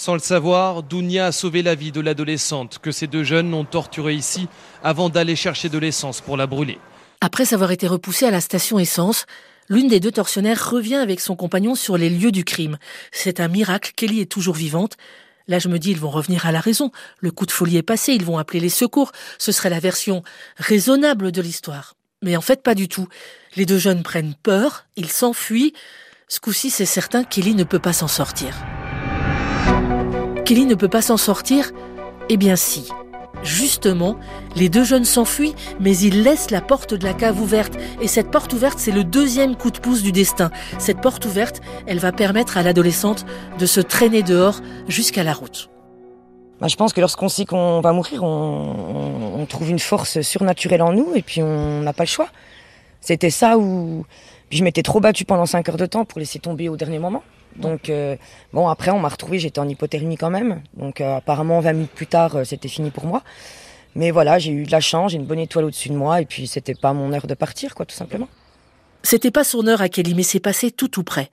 Sans 0.00 0.14
le 0.14 0.20
savoir, 0.20 0.82
Dounia 0.82 1.26
a 1.26 1.30
sauvé 1.30 1.62
la 1.62 1.74
vie 1.74 1.92
de 1.92 2.00
l'adolescente 2.00 2.78
que 2.78 2.90
ces 2.90 3.06
deux 3.06 3.22
jeunes 3.22 3.52
ont 3.52 3.66
torturée 3.66 4.14
ici 4.14 4.48
avant 4.82 5.10
d'aller 5.10 5.36
chercher 5.36 5.68
de 5.68 5.76
l'essence 5.76 6.22
pour 6.22 6.38
la 6.38 6.46
brûler. 6.46 6.78
Après 7.20 7.52
avoir 7.52 7.70
été 7.70 7.86
repoussée 7.86 8.24
à 8.24 8.30
la 8.30 8.40
station 8.40 8.78
essence, 8.78 9.26
l'une 9.68 9.88
des 9.88 10.00
deux 10.00 10.10
tortionnaires 10.10 10.70
revient 10.70 10.94
avec 10.94 11.20
son 11.20 11.36
compagnon 11.36 11.74
sur 11.74 11.98
les 11.98 12.08
lieux 12.08 12.32
du 12.32 12.46
crime. 12.46 12.78
C'est 13.12 13.40
un 13.40 13.48
miracle, 13.48 13.92
Kelly 13.94 14.22
est 14.22 14.32
toujours 14.32 14.54
vivante. 14.54 14.96
Là, 15.48 15.58
je 15.58 15.68
me 15.68 15.78
dis, 15.78 15.90
ils 15.90 16.00
vont 16.00 16.08
revenir 16.08 16.46
à 16.46 16.52
la 16.52 16.60
raison. 16.60 16.92
Le 17.18 17.30
coup 17.30 17.44
de 17.44 17.52
folie 17.52 17.76
est 17.76 17.82
passé, 17.82 18.14
ils 18.14 18.24
vont 18.24 18.38
appeler 18.38 18.60
les 18.60 18.70
secours. 18.70 19.12
Ce 19.36 19.52
serait 19.52 19.68
la 19.68 19.80
version 19.80 20.22
raisonnable 20.56 21.30
de 21.30 21.42
l'histoire. 21.42 21.94
Mais 22.22 22.38
en 22.38 22.40
fait, 22.40 22.62
pas 22.62 22.74
du 22.74 22.88
tout. 22.88 23.08
Les 23.54 23.66
deux 23.66 23.76
jeunes 23.76 24.02
prennent 24.02 24.34
peur, 24.42 24.86
ils 24.96 25.10
s'enfuient. 25.10 25.74
Ce 26.26 26.40
coup-ci, 26.40 26.70
c'est 26.70 26.86
certain, 26.86 27.22
Kelly 27.22 27.54
ne 27.54 27.64
peut 27.64 27.78
pas 27.78 27.92
s'en 27.92 28.08
sortir. 28.08 28.54
Kelly 30.50 30.66
ne 30.66 30.74
peut 30.74 30.88
pas 30.88 31.00
s'en 31.00 31.16
sortir 31.16 31.70
Eh 32.28 32.36
bien 32.36 32.56
si. 32.56 32.88
Justement, 33.44 34.16
les 34.56 34.68
deux 34.68 34.82
jeunes 34.82 35.04
s'enfuient, 35.04 35.54
mais 35.78 35.96
ils 35.96 36.24
laissent 36.24 36.50
la 36.50 36.60
porte 36.60 36.92
de 36.92 37.04
la 37.04 37.14
cave 37.14 37.40
ouverte. 37.40 37.74
Et 38.00 38.08
cette 38.08 38.32
porte 38.32 38.52
ouverte, 38.52 38.80
c'est 38.80 38.90
le 38.90 39.04
deuxième 39.04 39.54
coup 39.54 39.70
de 39.70 39.78
pouce 39.78 40.02
du 40.02 40.10
destin. 40.10 40.50
Cette 40.80 41.00
porte 41.00 41.24
ouverte, 41.24 41.60
elle 41.86 42.00
va 42.00 42.10
permettre 42.10 42.58
à 42.58 42.64
l'adolescente 42.64 43.26
de 43.60 43.64
se 43.64 43.80
traîner 43.80 44.24
dehors 44.24 44.60
jusqu'à 44.88 45.22
la 45.22 45.34
route. 45.34 45.70
Bah, 46.60 46.66
je 46.66 46.74
pense 46.74 46.92
que 46.94 47.00
lorsqu'on 47.00 47.28
sait 47.28 47.44
qu'on 47.44 47.80
va 47.80 47.92
mourir, 47.92 48.24
on, 48.24 49.46
trouve 49.48 49.70
une 49.70 49.78
force 49.78 50.20
surnaturelle 50.20 50.82
en 50.82 50.92
nous 50.92 51.12
et 51.14 51.22
puis 51.22 51.44
on 51.44 51.82
n'a 51.82 51.92
pas 51.92 52.02
le 52.02 52.08
choix. 52.08 52.26
C'était 53.00 53.30
ça 53.30 53.56
où 53.56 54.04
je 54.50 54.64
m'étais 54.64 54.82
trop 54.82 54.98
battue 54.98 55.24
pendant 55.24 55.46
5 55.46 55.68
heures 55.68 55.76
de 55.76 55.86
temps 55.86 56.04
pour 56.04 56.18
laisser 56.18 56.40
tomber 56.40 56.68
au 56.68 56.76
dernier 56.76 56.98
moment. 56.98 57.22
Donc 57.56 57.90
euh, 57.90 58.16
bon, 58.52 58.68
après 58.68 58.90
on 58.90 58.98
m'a 58.98 59.08
retrouvé, 59.08 59.38
j'étais 59.38 59.58
en 59.58 59.68
hypothermie 59.68 60.16
quand 60.16 60.30
même. 60.30 60.62
Donc 60.74 61.00
euh, 61.00 61.16
apparemment 61.16 61.60
20 61.60 61.72
minutes 61.72 61.90
plus 61.90 62.06
tard, 62.06 62.36
euh, 62.36 62.44
c'était 62.44 62.68
fini 62.68 62.90
pour 62.90 63.06
moi. 63.06 63.22
Mais 63.94 64.10
voilà, 64.10 64.38
j'ai 64.38 64.52
eu 64.52 64.64
de 64.64 64.70
la 64.70 64.80
chance, 64.80 65.12
j'ai 65.12 65.18
une 65.18 65.26
bonne 65.26 65.40
étoile 65.40 65.64
au-dessus 65.64 65.88
de 65.88 65.94
moi 65.94 66.20
et 66.20 66.26
puis 66.26 66.46
c'était 66.46 66.74
pas 66.74 66.92
mon 66.92 67.12
heure 67.12 67.26
de 67.26 67.34
partir 67.34 67.74
quoi, 67.74 67.86
tout 67.86 67.96
simplement. 67.96 68.28
C'était 69.02 69.30
pas 69.30 69.44
son 69.44 69.66
heure 69.66 69.80
à 69.80 69.88
Kelly, 69.88 70.14
mais 70.14 70.22
c'est 70.22 70.40
passé 70.40 70.70
tout 70.70 70.88
tout 70.88 71.04
près. 71.04 71.30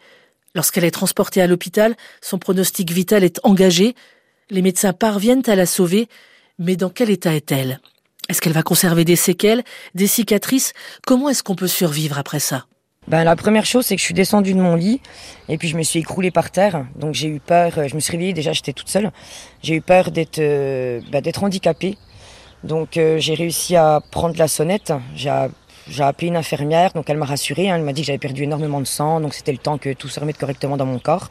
Lorsqu'elle 0.56 0.86
est 0.86 0.92
transportée 0.92 1.42
à 1.42 1.48
l'hôpital, 1.48 1.96
son 2.22 2.40
pronostic 2.40 2.92
vital 2.92 3.24
est 3.24 3.40
engagé. 3.44 3.94
Les 4.50 4.62
médecins 4.62 4.94
parviennent 4.94 5.44
à 5.48 5.56
la 5.56 5.66
sauver, 5.66 6.08
mais 6.58 6.76
dans 6.76 6.90
quel 6.90 7.10
état 7.10 7.36
est-elle? 7.36 7.80
Est-ce 8.30 8.42
qu'elle 8.42 8.54
va 8.54 8.64
conserver 8.64 9.06
des 9.06 9.16
séquelles, 9.16 9.64
des 9.94 10.08
cicatrices? 10.08 10.74
Comment 11.06 11.30
est-ce 11.30 11.44
qu'on 11.44 11.56
peut 11.56 11.68
survivre 11.68 12.18
après 12.18 12.40
ça? 12.40 12.66
Ben, 13.08 13.24
la 13.24 13.38
première 13.38 13.66
chose, 13.66 13.86
c'est 13.86 13.96
que 13.96 14.02
je 14.02 14.06
suis 14.06 14.14
descendue 14.14 14.54
de 14.54 14.60
mon 14.60 14.76
lit 14.76 15.00
et 15.48 15.58
puis 15.58 15.70
je 15.70 15.78
me 15.78 15.84
suis 15.84 16.00
écroulée 16.00 16.30
par 16.30 16.52
terre. 16.52 16.86
Donc 16.98 17.14
j'ai 17.14 17.30
eu 17.30 17.40
peur, 17.40 17.72
euh, 17.78 17.88
je 17.88 17.96
me 17.96 18.02
suis 18.02 18.12
réveillée, 18.12 18.34
déjà 18.34 18.52
j'étais 18.52 18.74
toute 18.74 18.90
seule. 18.90 19.12
J'ai 19.64 19.76
eu 19.76 19.82
peur 19.82 20.12
d'être 20.12 20.40
euh, 20.40 21.00
ben, 21.10 21.24
handicapée. 21.42 21.98
Donc 22.66 22.98
euh, 22.98 23.18
j'ai 23.18 23.34
réussi 23.34 23.78
à 23.78 24.02
prendre 24.12 24.38
la 24.38 24.50
sonnette. 24.50 24.92
J'ai 25.16 26.04
appelé 26.04 26.28
une 26.28 26.36
infirmière, 26.36 26.92
donc 26.92 27.10
elle 27.10 27.16
m'a 27.16 27.26
rassurée. 27.26 27.70
Hein. 27.70 27.78
elle 27.78 27.84
m'a 27.84 27.94
dit 27.94 28.02
que 28.02 28.08
j'avais 28.08 28.18
perdu 28.18 28.44
énormément 28.44 28.82
de 28.82 28.86
sang, 28.86 29.22
donc 29.22 29.34
c'était 29.34 29.54
le 29.54 29.58
temps 29.58 29.78
que 29.78 29.94
tout 29.94 30.10
se 30.10 30.20
remette 30.20 30.38
correctement 30.38 30.76
dans 30.76 30.86
mon 30.86 31.00
corps. 31.00 31.30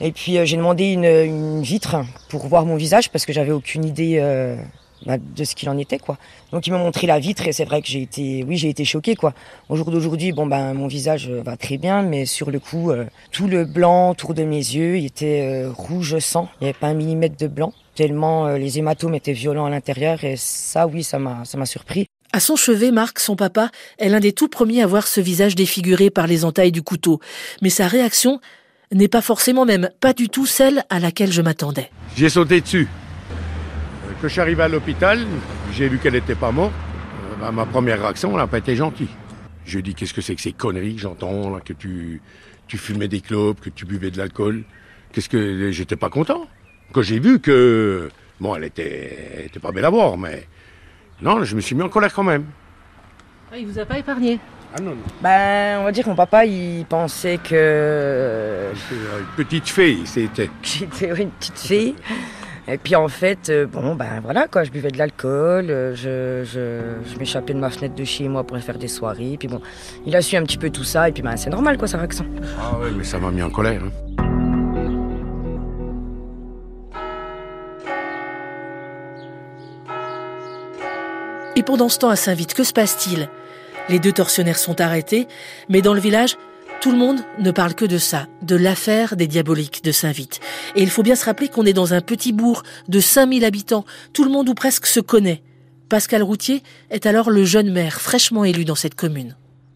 Et 0.00 0.12
puis 0.12 0.38
j'ai 0.46 0.56
demandé 0.56 0.92
une, 0.92 1.04
une, 1.04 1.60
vitre 1.60 1.96
pour 2.30 2.46
voir 2.46 2.64
mon 2.64 2.76
visage 2.76 3.10
parce 3.10 3.26
que 3.26 3.34
j'avais 3.34 3.50
aucune 3.50 3.84
idée 3.84 4.56
de 5.06 5.44
ce 5.44 5.54
qu'il 5.54 5.68
en 5.68 5.78
était 5.78 5.98
quoi. 5.98 6.18
Donc 6.52 6.66
il 6.66 6.72
m'a 6.72 6.78
montré 6.78 7.06
la 7.06 7.18
vitre 7.18 7.46
et 7.46 7.52
c'est 7.52 7.64
vrai 7.64 7.82
que 7.82 7.88
j'ai 7.88 8.02
été 8.02 8.44
oui 8.46 8.56
j'ai 8.56 8.68
été 8.68 8.84
choquée 8.84 9.14
quoi. 9.14 9.34
Au 9.68 9.76
jour 9.76 9.90
d'aujourd'hui 9.90 10.32
bon 10.32 10.46
ben 10.46 10.74
mon 10.74 10.86
visage 10.86 11.28
va 11.30 11.56
très 11.56 11.78
bien 11.78 12.02
mais 12.02 12.26
sur 12.26 12.50
le 12.50 12.58
coup 12.58 12.90
euh, 12.90 13.04
tout 13.30 13.46
le 13.46 13.64
blanc 13.64 14.10
autour 14.10 14.34
de 14.34 14.42
mes 14.44 14.56
yeux 14.56 14.98
il 14.98 15.06
était 15.06 15.42
euh, 15.42 15.70
rouge 15.70 16.18
sang 16.18 16.48
il 16.60 16.64
n'y 16.64 16.70
avait 16.70 16.78
pas 16.78 16.88
un 16.88 16.94
millimètre 16.94 17.36
de 17.36 17.46
blanc 17.46 17.72
tellement 17.94 18.46
euh, 18.46 18.58
les 18.58 18.78
hématomes 18.78 19.14
étaient 19.14 19.32
violents 19.32 19.66
à 19.66 19.70
l'intérieur 19.70 20.24
et 20.24 20.34
ça 20.36 20.86
oui 20.86 21.02
ça 21.02 21.18
m'a 21.18 21.44
ça 21.44 21.58
m'a 21.58 21.66
surpris. 21.66 22.06
À 22.30 22.40
son 22.40 22.56
chevet, 22.56 22.90
Marc, 22.90 23.20
son 23.20 23.36
papa, 23.36 23.70
est 23.98 24.10
l'un 24.10 24.20
des 24.20 24.32
tout 24.32 24.48
premiers 24.48 24.82
à 24.82 24.86
voir 24.86 25.06
ce 25.06 25.18
visage 25.18 25.54
défiguré 25.54 26.10
par 26.10 26.26
les 26.26 26.44
entailles 26.44 26.72
du 26.72 26.82
couteau. 26.82 27.20
Mais 27.62 27.70
sa 27.70 27.88
réaction 27.88 28.38
n'est 28.92 29.08
pas 29.08 29.22
forcément 29.22 29.64
même 29.64 29.88
pas 30.00 30.12
du 30.12 30.28
tout 30.28 30.44
celle 30.46 30.84
à 30.90 31.00
laquelle 31.00 31.32
je 31.32 31.40
m'attendais. 31.40 31.90
J'ai 32.16 32.28
sauté 32.28 32.60
dessus. 32.60 32.86
Quand 34.20 34.26
je 34.26 34.32
suis 34.32 34.40
arrivé 34.40 34.64
à 34.64 34.68
l'hôpital, 34.68 35.24
j'ai 35.72 35.88
vu 35.88 35.98
qu'elle 35.98 36.14
n'était 36.14 36.34
pas 36.34 36.50
morte. 36.50 36.72
Euh, 36.72 37.36
bah, 37.40 37.52
ma 37.52 37.64
première 37.64 38.00
réaction, 38.00 38.32
elle 38.32 38.38
n'a 38.38 38.48
pas 38.48 38.58
été 38.58 38.74
gentille. 38.74 39.10
Je 39.64 39.78
dis 39.78 39.94
qu'est-ce 39.94 40.12
que 40.12 40.20
c'est 40.20 40.34
que 40.34 40.40
ces 40.40 40.52
conneries 40.52 40.96
que 40.96 41.02
j'entends, 41.02 41.60
que 41.64 41.72
tu, 41.72 42.20
tu 42.66 42.78
fumais 42.78 43.06
des 43.06 43.20
clopes, 43.20 43.60
que 43.60 43.70
tu 43.70 43.84
buvais 43.84 44.10
de 44.10 44.18
l'alcool? 44.18 44.64
Qu'est-ce 45.12 45.28
que 45.28 45.70
j'étais 45.70 45.94
pas 45.94 46.10
content. 46.10 46.48
Quand 46.92 47.02
j'ai 47.02 47.20
vu 47.20 47.38
que 47.38 48.08
bon, 48.40 48.56
elle 48.56 48.64
était, 48.64 49.44
était 49.46 49.60
pas 49.60 49.70
belle 49.70 49.84
à 49.84 49.90
voir, 49.90 50.18
mais 50.18 50.48
non, 51.22 51.44
je 51.44 51.54
me 51.54 51.60
suis 51.60 51.76
mis 51.76 51.82
en 51.82 51.88
colère 51.88 52.12
quand 52.12 52.24
même. 52.24 52.44
Ah, 53.52 53.56
il 53.56 53.68
vous 53.68 53.78
a 53.78 53.84
pas 53.84 53.98
épargné? 53.98 54.40
Ah 54.76 54.80
non, 54.80 54.90
non. 54.90 55.02
Ben, 55.22 55.78
on 55.80 55.84
va 55.84 55.92
dire 55.92 56.04
que 56.04 56.10
mon 56.10 56.16
papa, 56.16 56.44
il 56.44 56.84
pensait 56.86 57.38
que. 57.38 58.72
Une 58.90 59.44
petite 59.44 59.68
fille, 59.68 60.06
c'était. 60.06 60.50
J'étais 60.62 61.22
une 61.22 61.30
petite 61.30 61.58
fille. 61.58 61.94
Et 62.70 62.76
puis 62.76 62.94
en 62.94 63.08
fait, 63.08 63.48
euh, 63.48 63.66
bon, 63.66 63.94
ben 63.94 64.20
voilà, 64.22 64.46
quoi, 64.46 64.62
je 64.62 64.70
buvais 64.70 64.90
de 64.90 64.98
l'alcool, 64.98 65.70
euh, 65.70 65.94
je, 65.94 66.44
je, 66.44 67.18
m'échappais 67.18 67.54
de 67.54 67.58
ma 67.58 67.70
fenêtre 67.70 67.94
de 67.94 68.04
chez 68.04 68.28
moi 68.28 68.44
pour 68.44 68.58
faire 68.58 68.76
des 68.76 68.88
soirées. 68.88 69.36
Puis 69.38 69.48
bon, 69.48 69.62
il 70.04 70.14
a 70.14 70.20
su 70.20 70.36
un 70.36 70.42
petit 70.42 70.58
peu 70.58 70.68
tout 70.68 70.84
ça, 70.84 71.08
et 71.08 71.12
puis 71.12 71.22
ben 71.22 71.36
c'est 71.38 71.48
normal, 71.48 71.78
quoi, 71.78 71.88
sa 71.88 71.96
réaction. 71.96 72.26
Ah 72.60 72.78
ouais, 72.78 72.90
mais 72.94 73.04
ça 73.04 73.18
m'a 73.18 73.30
mis 73.30 73.42
en 73.42 73.48
colère. 73.48 73.80
Hein. 73.82 73.90
Et 81.56 81.62
pendant 81.62 81.88
ce 81.88 81.98
temps 81.98 82.10
à 82.10 82.16
Saint-Vite, 82.16 82.52
que 82.52 82.64
se 82.64 82.74
passe-t-il? 82.74 83.30
Les 83.88 83.98
deux 83.98 84.12
tortionnaires 84.12 84.58
sont 84.58 84.80
arrêtés, 84.82 85.26
mais 85.70 85.80
dans 85.80 85.94
le 85.94 86.00
village, 86.00 86.36
tout 86.80 86.92
le 86.92 86.98
monde 86.98 87.20
ne 87.40 87.50
parle 87.50 87.74
que 87.74 87.84
de 87.84 87.98
ça, 87.98 88.28
de 88.42 88.54
l'affaire 88.54 89.16
des 89.16 89.26
diaboliques 89.26 89.82
de 89.82 89.90
Saint-Vite. 89.90 90.40
Et 90.76 90.82
il 90.82 90.90
faut 90.90 91.02
bien 91.02 91.16
se 91.16 91.24
rappeler 91.24 91.48
qu'on 91.48 91.66
est 91.66 91.72
dans 91.72 91.92
un 91.92 92.00
petit 92.00 92.32
bourg 92.32 92.62
de 92.88 93.00
5000 93.00 93.44
habitants. 93.44 93.84
Tout 94.12 94.24
le 94.24 94.30
monde 94.30 94.48
ou 94.48 94.54
presque 94.54 94.86
se 94.86 95.00
connaît. 95.00 95.42
Pascal 95.88 96.22
Routier 96.22 96.62
est 96.90 97.06
alors 97.06 97.30
le 97.30 97.44
jeune 97.44 97.72
maire 97.72 98.00
fraîchement 98.00 98.44
élu 98.44 98.64
dans 98.64 98.74
cette 98.74 98.94
commune. 98.94 99.34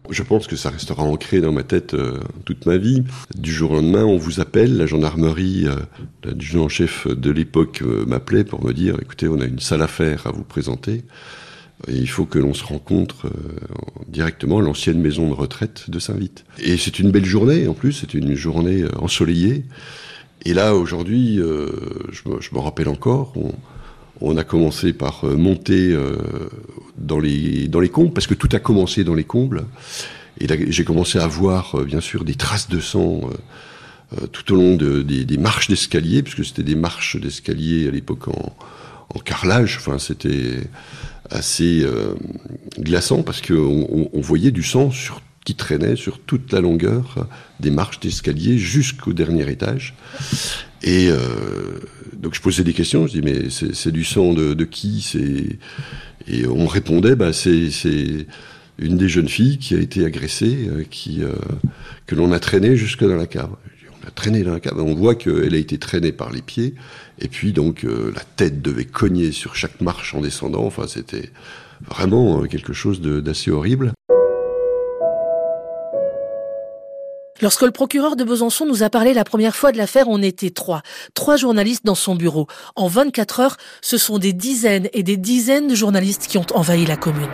Je 0.09 0.23
pense 0.23 0.47
que 0.47 0.55
ça 0.55 0.69
restera 0.69 1.03
ancré 1.03 1.41
dans 1.41 1.51
ma 1.51 1.63
tête 1.63 1.93
euh, 1.93 2.19
toute 2.45 2.65
ma 2.65 2.77
vie. 2.77 3.03
Du 3.35 3.51
jour 3.51 3.71
au 3.71 3.75
lendemain, 3.75 4.03
on 4.03 4.17
vous 4.17 4.39
appelle, 4.39 4.77
la 4.77 4.85
gendarmerie, 4.85 5.65
euh, 5.65 5.75
l'adjudant-chef 6.23 7.07
de 7.07 7.31
l'époque 7.31 7.81
euh, 7.81 8.05
m'appelait 8.05 8.43
pour 8.43 8.63
me 8.63 8.73
dire, 8.73 8.97
écoutez, 9.01 9.27
on 9.27 9.39
a 9.39 9.45
une 9.45 9.59
sale 9.59 9.81
affaire 9.81 10.27
à 10.27 10.31
vous 10.31 10.43
présenter. 10.43 11.03
Il 11.87 12.09
faut 12.09 12.25
que 12.25 12.39
l'on 12.39 12.53
se 12.53 12.63
rencontre 12.63 13.29
directement 14.07 14.59
à 14.59 14.61
l'ancienne 14.61 14.99
maison 14.99 15.27
de 15.27 15.33
retraite 15.33 15.89
de 15.89 15.99
Saint-Vite. 15.99 16.45
Et 16.59 16.77
c'est 16.77 16.99
une 16.99 17.11
belle 17.11 17.25
journée, 17.25 17.67
en 17.67 17.73
plus, 17.73 17.93
c'est 17.93 18.13
une 18.13 18.35
journée 18.35 18.85
ensoleillée. 18.97 19.65
Et 20.45 20.53
là, 20.53 20.75
aujourd'hui, 20.75 21.37
je 21.39 22.55
me 22.55 22.59
rappelle 22.59 22.87
encore, 22.87 23.33
on, 24.21 24.37
a 24.37 24.43
commencé 24.43 24.93
par 24.93 25.25
euh, 25.25 25.35
monter 25.35 25.91
euh, 25.91 26.17
dans, 26.97 27.19
les, 27.19 27.67
dans 27.67 27.79
les 27.79 27.89
combles, 27.89 28.13
parce 28.13 28.27
que 28.27 28.33
tout 28.33 28.49
a 28.53 28.59
commencé 28.59 29.03
dans 29.03 29.15
les 29.15 29.23
combles. 29.23 29.65
Et 30.39 30.47
j'ai 30.71 30.83
commencé 30.83 31.19
à 31.19 31.27
voir, 31.27 31.79
euh, 31.79 31.83
bien 31.83 32.01
sûr, 32.01 32.23
des 32.23 32.35
traces 32.35 32.69
de 32.69 32.79
sang 32.79 33.21
tout 34.31 34.53
au 34.53 34.55
long 34.55 34.75
des, 34.75 35.37
marches 35.37 35.67
d'escalier, 35.67 36.21
puisque 36.21 36.45
c'était 36.45 36.63
des 36.63 36.75
marches 36.75 37.19
d'escalier 37.19 37.87
à 37.87 37.91
l'époque 37.91 38.27
en, 38.27 38.55
carrelage. 39.25 39.77
Enfin, 39.79 39.99
c'était 39.99 40.59
assez 41.29 41.85
glaçant, 42.79 43.23
parce 43.23 43.41
qu'on 43.41 44.09
on 44.11 44.21
voyait 44.21 44.51
du 44.51 44.63
sang 44.63 44.91
sur 44.91 45.21
qui 45.45 45.55
traînait 45.55 45.95
sur 45.95 46.19
toute 46.19 46.51
la 46.51 46.61
longueur 46.61 47.27
des 47.59 47.71
marches 47.71 47.99
d'escalier 47.99 48.57
jusqu'au 48.57 49.13
dernier 49.13 49.49
étage. 49.49 49.95
Et 50.83 51.07
euh, 51.09 51.79
donc 52.13 52.33
je 52.35 52.41
posais 52.41 52.63
des 52.63 52.73
questions, 52.73 53.07
je 53.07 53.13
dis 53.13 53.21
mais 53.21 53.49
c'est 53.49 53.91
du 53.91 54.03
sang 54.03 54.33
de, 54.33 54.63
qui? 54.63 55.57
Et 56.27 56.47
on 56.47 56.67
répondait, 56.67 57.15
bah, 57.15 57.33
c'est 57.33 57.69
une 58.79 58.97
des 58.97 59.09
jeunes 59.09 59.29
filles 59.29 59.57
qui 59.57 59.75
a 59.75 59.79
été 59.79 60.05
agressée, 60.05 60.67
euh, 60.67 60.83
qui, 60.89 61.21
euh, 61.23 61.33
que 62.07 62.15
l'on 62.15 62.31
a 62.31 62.39
traînée 62.39 62.75
jusque 62.75 63.03
dans 63.03 63.15
la 63.15 63.27
cave. 63.27 63.55
Dans 64.15 64.83
on 64.83 64.95
voit 64.95 65.15
qu'elle 65.15 65.53
a 65.53 65.57
été 65.57 65.77
traînée 65.77 66.11
par 66.11 66.31
les 66.31 66.41
pieds, 66.41 66.75
et 67.19 67.27
puis 67.27 67.51
donc 67.51 67.83
la 67.83 68.21
tête 68.35 68.61
devait 68.61 68.85
cogner 68.85 69.31
sur 69.31 69.55
chaque 69.55 69.81
marche 69.81 70.15
en 70.15 70.21
descendant, 70.21 70.63
enfin 70.63 70.87
c'était 70.87 71.29
vraiment 71.89 72.43
quelque 72.43 72.73
chose 72.73 73.01
d'assez 73.01 73.51
horrible. 73.51 73.91
Lorsque 77.41 77.63
le 77.63 77.71
procureur 77.71 78.15
de 78.15 78.23
Besançon 78.23 78.65
nous 78.65 78.83
a 78.83 78.89
parlé 78.89 79.13
la 79.13 79.25
première 79.25 79.55
fois 79.55 79.73
de 79.73 79.77
l'affaire, 79.77 80.07
on 80.07 80.21
était 80.21 80.51
trois. 80.51 80.81
Trois 81.13 81.35
journalistes 81.35 81.85
dans 81.85 81.95
son 81.95 82.15
bureau. 82.15 82.47
En 82.77 82.87
24 82.87 83.39
heures, 83.41 83.57
ce 83.81 83.97
sont 83.97 84.17
des 84.17 84.31
dizaines 84.31 84.87
et 84.93 85.03
des 85.03 85.17
dizaines 85.17 85.67
de 85.67 85.75
journalistes 85.75 86.27
qui 86.27 86.37
ont 86.37 86.45
envahi 86.53 86.85
la 86.85 86.95
commune. 86.95 87.27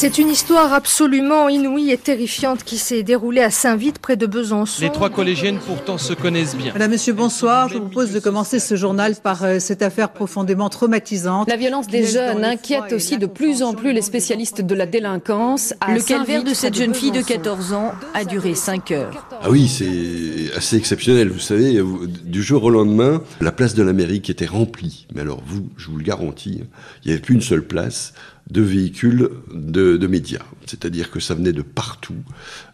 C'est 0.00 0.18
une 0.18 0.28
histoire 0.28 0.72
absolument 0.72 1.48
inouïe 1.48 1.90
et 1.90 1.98
terrifiante 1.98 2.62
qui 2.62 2.78
s'est 2.78 3.02
déroulée 3.02 3.40
à 3.40 3.50
Saint-Vite, 3.50 3.98
près 3.98 4.16
de 4.16 4.26
Besançon. 4.26 4.80
Les 4.80 4.92
trois 4.92 5.10
collégiennes 5.10 5.58
pourtant 5.58 5.98
se 5.98 6.12
connaissent 6.12 6.54
bien. 6.54 6.72
Madame, 6.72 6.92
Monsieur, 6.92 7.12
bonsoir. 7.12 7.68
Je 7.68 7.78
vous 7.78 7.86
propose 7.86 8.12
de 8.12 8.20
commencer 8.20 8.60
ce 8.60 8.76
journal 8.76 9.16
par 9.16 9.42
euh, 9.42 9.58
cette 9.58 9.82
affaire 9.82 10.10
profondément 10.10 10.68
traumatisante. 10.68 11.48
La 11.48 11.56
violence 11.56 11.88
des 11.88 12.06
jeunes 12.06 12.44
inquiète 12.44 12.92
aussi 12.92 13.18
de 13.18 13.26
plus 13.26 13.64
en 13.64 13.74
plus 13.74 13.92
les 13.92 14.02
spécialistes 14.02 14.60
de 14.60 14.74
la 14.76 14.86
délinquance. 14.86 15.74
le 15.88 16.00
calvaire 16.00 16.44
de 16.44 16.54
cette 16.54 16.76
jeune 16.76 16.94
fille 16.94 17.10
de 17.10 17.20
14 17.20 17.72
ans 17.72 17.90
a 18.14 18.24
duré 18.24 18.54
5 18.54 18.92
heures. 18.92 19.26
Ah 19.42 19.50
oui, 19.50 19.66
c'est 19.66 20.56
assez 20.56 20.76
exceptionnel. 20.76 21.28
Vous 21.28 21.40
savez, 21.40 21.82
du 22.22 22.44
jour 22.44 22.62
au 22.62 22.70
lendemain, 22.70 23.20
la 23.40 23.50
place 23.50 23.74
de 23.74 23.82
l'Amérique 23.82 24.30
était 24.30 24.46
remplie. 24.46 25.08
Mais 25.12 25.22
alors, 25.22 25.42
vous, 25.44 25.68
je 25.76 25.88
vous 25.88 25.96
le 25.96 26.04
garantis, 26.04 26.62
il 27.02 27.08
n'y 27.08 27.12
avait 27.14 27.20
plus 27.20 27.34
une 27.34 27.42
seule 27.42 27.66
place 27.66 28.12
de 28.50 28.62
véhicules 28.62 29.28
de, 29.52 30.06
médias. 30.06 30.44
C'est-à-dire 30.66 31.10
que 31.10 31.20
ça 31.20 31.34
venait 31.34 31.52
de 31.52 31.62
partout. 31.62 32.22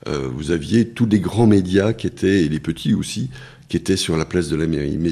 Euh, 0.09 0.29
vous 0.33 0.51
aviez 0.51 0.89
tous 0.89 1.07
les 1.07 1.21
grands 1.21 1.47
médias 1.47 1.93
qui 1.93 2.07
étaient, 2.07 2.45
et 2.45 2.49
les 2.49 2.61
petits 2.61 2.95
aussi, 2.95 3.31
qui 3.69 3.77
étaient 3.77 3.97
sur 3.97 4.17
la 4.17 4.25
place 4.25 4.49
de 4.49 4.57
la 4.57 4.67
mairie. 4.67 4.99
Mais 4.99 5.11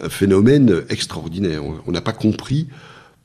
un 0.00 0.08
phénomène 0.08 0.82
extraordinaire. 0.88 1.62
On 1.86 1.92
n'a 1.92 2.00
pas 2.00 2.12
compris 2.12 2.68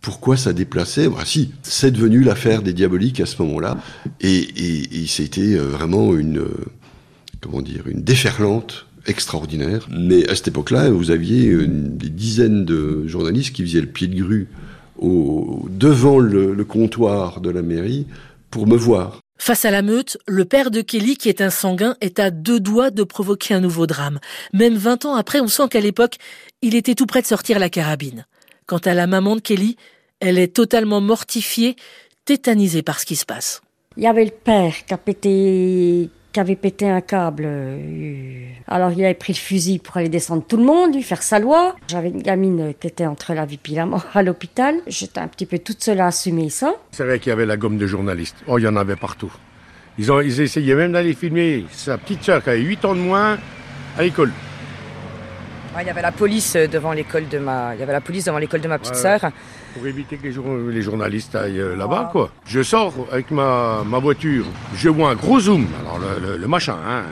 pourquoi 0.01 0.37
ça 0.37 0.53
déplaçait. 0.53 1.07
Si, 1.23 1.51
c'est 1.61 1.91
devenu 1.91 2.21
l'affaire 2.21 2.61
des 2.61 2.73
diaboliques 2.73 3.19
à 3.19 3.25
ce 3.25 3.41
moment-là. 3.43 3.77
Et, 4.21 5.01
et, 5.01 5.07
c'était 5.07 5.55
euh, 5.55 5.67
vraiment 5.67 6.15
une, 6.15 6.39
euh, 6.39 6.49
comment 7.41 7.61
dire, 7.61 7.87
une 7.87 8.01
déferlante 8.01 8.87
extraordinaire. 9.05 9.87
Mais 9.91 10.27
à 10.29 10.35
cette 10.35 10.47
époque-là, 10.47 10.89
vous 10.89 11.11
aviez 11.11 11.55
des 11.67 12.09
dizaines 12.09 12.65
de 12.65 13.07
journalistes 13.07 13.55
qui 13.55 13.61
faisaient 13.61 13.81
le 13.81 13.87
pied 13.87 14.07
de 14.07 14.19
grue 14.19 14.47
au, 14.99 15.65
devant 15.69 16.19
le, 16.19 16.63
comptoir 16.63 17.41
de 17.41 17.49
la 17.49 17.61
mairie 17.61 18.07
pour 18.49 18.67
me 18.67 18.75
voir. 18.75 19.19
Face 19.37 19.65
à 19.65 19.71
la 19.71 19.81
meute, 19.81 20.17
le 20.27 20.45
père 20.45 20.71
de 20.71 20.81
Kelly, 20.81 21.17
qui 21.17 21.27
est 21.29 21.41
un 21.41 21.49
sanguin, 21.49 21.95
est 21.99 22.19
à 22.19 22.31
deux 22.31 22.59
doigts 22.59 22.89
de 22.89 23.03
provoquer 23.03 23.53
un 23.53 23.59
nouveau 23.59 23.85
drame. 23.85 24.19
Même 24.53 24.75
20 24.75 25.05
ans 25.05 25.15
après, 25.15 25.41
on 25.41 25.47
sent 25.47 25.67
qu'à 25.69 25.81
l'époque, 25.81 26.15
il 26.61 26.75
était 26.75 26.95
tout 26.95 27.05
près 27.05 27.21
de 27.21 27.27
sortir 27.27 27.59
la 27.59 27.69
carabine. 27.69 28.25
Quant 28.65 28.77
à 28.77 28.93
la 28.93 29.07
maman 29.07 29.35
de 29.35 29.41
Kelly, 29.41 29.75
elle 30.19 30.39
est 30.39 30.55
totalement 30.55 31.01
mortifiée, 31.01 31.75
tétanisée 32.23 32.81
par 32.81 32.99
ce 32.99 33.05
qui 33.05 33.15
se 33.15 33.25
passe. 33.25 33.61
Il 33.97 34.03
y 34.03 34.07
avait 34.07 34.25
le 34.25 34.31
père 34.31 34.73
qui 34.85 34.93
a 34.93 34.97
pété 34.97 36.09
qui 36.35 36.41
avait 36.41 36.57
pété 36.57 36.89
un 36.89 36.99
câble. 36.99 37.45
Euh, 37.47 38.47
alors 38.67 38.91
il 38.91 39.05
avait 39.05 39.13
pris 39.13 39.31
le 39.31 39.37
fusil 39.37 39.79
pour 39.79 39.95
aller 39.95 40.09
descendre 40.09 40.43
tout 40.45 40.57
le 40.57 40.65
monde, 40.65 40.93
lui 40.93 41.01
faire 41.01 41.23
sa 41.23 41.39
loi. 41.39 41.77
J'avais 41.87 42.09
une 42.09 42.21
gamine 42.21 42.73
qui 42.77 42.87
était 42.87 43.05
entre 43.05 43.33
la 43.33 43.45
vie 43.45 43.57
et 43.71 43.75
la 43.75 43.85
mort 43.85 44.05
à 44.13 44.21
l'hôpital. 44.21 44.75
J'étais 44.85 45.21
un 45.21 45.29
petit 45.29 45.45
peu 45.45 45.59
toute 45.59 45.81
seule 45.81 46.01
à 46.01 46.07
assumer 46.07 46.49
ça. 46.49 46.73
C'est 46.91 47.05
vrai 47.05 47.19
qu'il 47.19 47.29
y 47.29 47.31
avait 47.31 47.45
la 47.45 47.55
gomme 47.55 47.77
de 47.77 47.87
journalistes. 47.87 48.35
Oh, 48.47 48.59
il 48.59 48.65
y 48.65 48.67
en 48.67 48.75
avait 48.75 48.97
partout. 48.97 49.31
Ils, 49.97 50.11
ont, 50.11 50.19
ils 50.19 50.41
essayaient 50.41 50.75
même 50.75 50.91
d'aller 50.91 51.13
filmer 51.13 51.65
sa 51.71 51.97
petite 51.97 52.21
soeur 52.21 52.43
qui 52.43 52.49
avait 52.49 52.59
8 52.59 52.83
ans 52.83 52.95
de 52.95 52.99
moins 52.99 53.37
à 53.97 54.03
l'école. 54.03 54.33
il 55.79 55.87
y 55.87 55.89
avait 55.89 56.01
la 56.01 56.11
police 56.11 56.57
devant 56.57 56.91
l'école 56.91 57.29
de 57.29 57.37
ma, 57.37 57.75
il 57.75 57.79
y 57.79 57.83
avait 57.83 57.93
la 57.93 58.01
police 58.01 58.25
devant 58.25 58.39
l'école 58.39 58.59
de 58.59 58.67
ma 58.67 58.77
petite 58.77 58.97
soeur 58.97 59.21
pour 59.75 59.85
éviter 59.87 60.15
que 60.15 60.25
les, 60.71 60.81
journalistes 60.81 61.35
aillent 61.35 61.59
euh, 61.59 61.75
là-bas, 61.75 62.09
quoi. 62.11 62.31
Je 62.47 62.63
sors 62.63 62.93
avec 63.11 63.29
ma, 63.29 63.83
voiture, 64.01 64.45
je 64.73 64.87
vois 64.87 65.09
un 65.09 65.15
gros 65.15 65.39
zoom, 65.39 65.67
alors 65.81 65.99
le, 66.39 66.47
machin, 66.47 66.77
hein. 66.87 67.03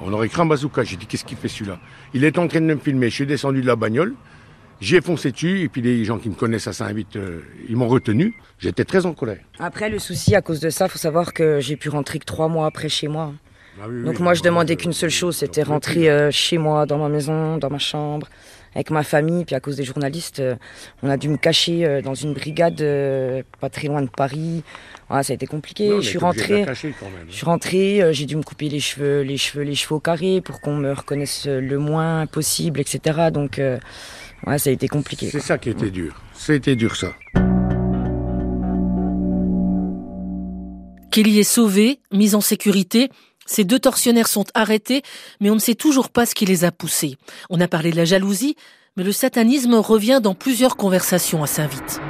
On 0.00 0.12
aurait 0.12 0.28
cru 0.28 0.42
un 0.42 0.46
bazooka. 0.46 0.84
J'ai 0.84 0.96
dit, 0.96 1.06
qu'est-ce 1.06 1.24
qu'il 1.24 1.38
fait 1.38 1.48
celui-là? 1.48 1.80
Il 2.14 2.22
est 2.22 2.38
en 2.38 2.46
train 2.46 2.60
de 2.60 2.66
me 2.66 2.76
filmer. 2.76 3.10
Je 3.10 3.14
suis 3.16 3.26
descendu 3.26 3.62
de 3.62 3.66
la 3.66 3.74
bagnole. 3.74 4.14
J'ai 4.80 5.00
foncé 5.00 5.32
dessus 5.32 5.62
et 5.62 5.68
puis 5.68 5.82
les 5.82 6.04
gens 6.04 6.18
qui 6.18 6.28
me 6.28 6.36
connaissent 6.36 6.68
à 6.68 6.72
Saint-Vite, 6.72 7.16
euh, 7.16 7.40
ils 7.68 7.76
m'ont 7.76 7.88
retenu. 7.88 8.34
J'étais 8.60 8.84
très 8.84 9.06
en 9.06 9.12
colère. 9.12 9.40
Après, 9.58 9.90
le 9.90 9.98
souci 9.98 10.36
à 10.36 10.40
cause 10.40 10.60
de 10.60 10.70
ça, 10.70 10.86
faut 10.86 10.98
savoir 10.98 11.32
que 11.32 11.58
j'ai 11.58 11.74
pu 11.74 11.88
rentrer 11.88 12.20
que 12.20 12.26
trois 12.26 12.46
mois 12.46 12.66
après 12.66 12.88
chez 12.88 13.08
moi. 13.08 13.32
Ah 13.82 13.86
Donc 13.88 14.20
moi, 14.20 14.34
je 14.34 14.42
demandais 14.42 14.76
qu'une 14.76 14.92
seule 14.92 15.10
chose, 15.10 15.36
c'était 15.36 15.64
rentrer 15.64 16.08
euh, 16.08 16.30
chez 16.30 16.58
moi, 16.58 16.86
dans 16.86 16.98
ma 16.98 17.08
maison, 17.08 17.58
dans 17.58 17.70
ma 17.70 17.78
chambre, 17.78 18.28
avec 18.78 18.90
ma 18.90 19.02
famille. 19.02 19.44
Puis 19.44 19.54
à 19.54 19.60
cause 19.60 19.76
des 19.76 19.84
journalistes, 19.84 20.38
euh, 20.38 20.54
on 21.02 21.10
a 21.10 21.16
dû 21.16 21.28
me 21.28 21.36
cacher 21.36 21.84
euh, 21.84 22.00
dans 22.00 22.14
une 22.14 22.32
brigade 22.32 22.80
euh, 22.80 23.42
pas 23.60 23.68
très 23.68 23.88
loin 23.88 24.02
de 24.02 24.08
Paris. 24.08 24.62
ça 25.10 25.20
a 25.28 25.32
été 25.32 25.46
compliqué. 25.46 25.90
je 25.96 26.08
suis 26.08 26.18
rentré. 26.18 26.64
Je 26.64 27.34
suis 27.34 27.44
rentré. 27.44 28.12
j'ai 28.12 28.24
dû 28.24 28.36
me 28.36 28.42
couper 28.42 28.68
les 28.68 28.80
cheveux, 28.80 29.22
les 29.22 29.36
cheveux, 29.36 29.64
les 29.64 29.74
cheveux 29.74 29.96
au 29.96 30.00
carré 30.00 30.40
pour 30.40 30.60
qu'on 30.60 30.76
me 30.76 30.92
reconnaisse 30.92 31.46
le 31.46 31.78
moins 31.78 32.26
possible, 32.26 32.80
etc. 32.80 33.30
Donc, 33.32 33.60
ouais, 34.46 34.58
ça 34.58 34.70
a 34.70 34.72
été 34.72 34.86
compliqué. 34.86 35.28
C'est 35.30 35.40
ça 35.40 35.58
qui 35.58 35.70
était 35.70 35.90
dur. 35.90 36.20
C'était 36.34 36.76
dur 36.76 36.94
ça. 36.94 37.12
Kelly 41.10 41.40
est 41.40 41.42
sauvé, 41.42 42.00
mise 42.12 42.36
en 42.36 42.40
sécurité. 42.40 43.08
Ces 43.48 43.64
deux 43.64 43.78
tortionnaires 43.78 44.28
sont 44.28 44.44
arrêtés, 44.54 45.02
mais 45.40 45.50
on 45.50 45.54
ne 45.54 45.60
sait 45.60 45.74
toujours 45.74 46.10
pas 46.10 46.26
ce 46.26 46.34
qui 46.34 46.44
les 46.44 46.64
a 46.64 46.70
poussés. 46.70 47.16
On 47.48 47.60
a 47.60 47.66
parlé 47.66 47.90
de 47.90 47.96
la 47.96 48.04
jalousie, 48.04 48.56
mais 48.96 49.04
le 49.04 49.10
satanisme 49.10 49.74
revient 49.74 50.20
dans 50.22 50.34
plusieurs 50.34 50.76
conversations 50.76 51.42
à 51.42 51.46
Saint-Vite. 51.46 52.00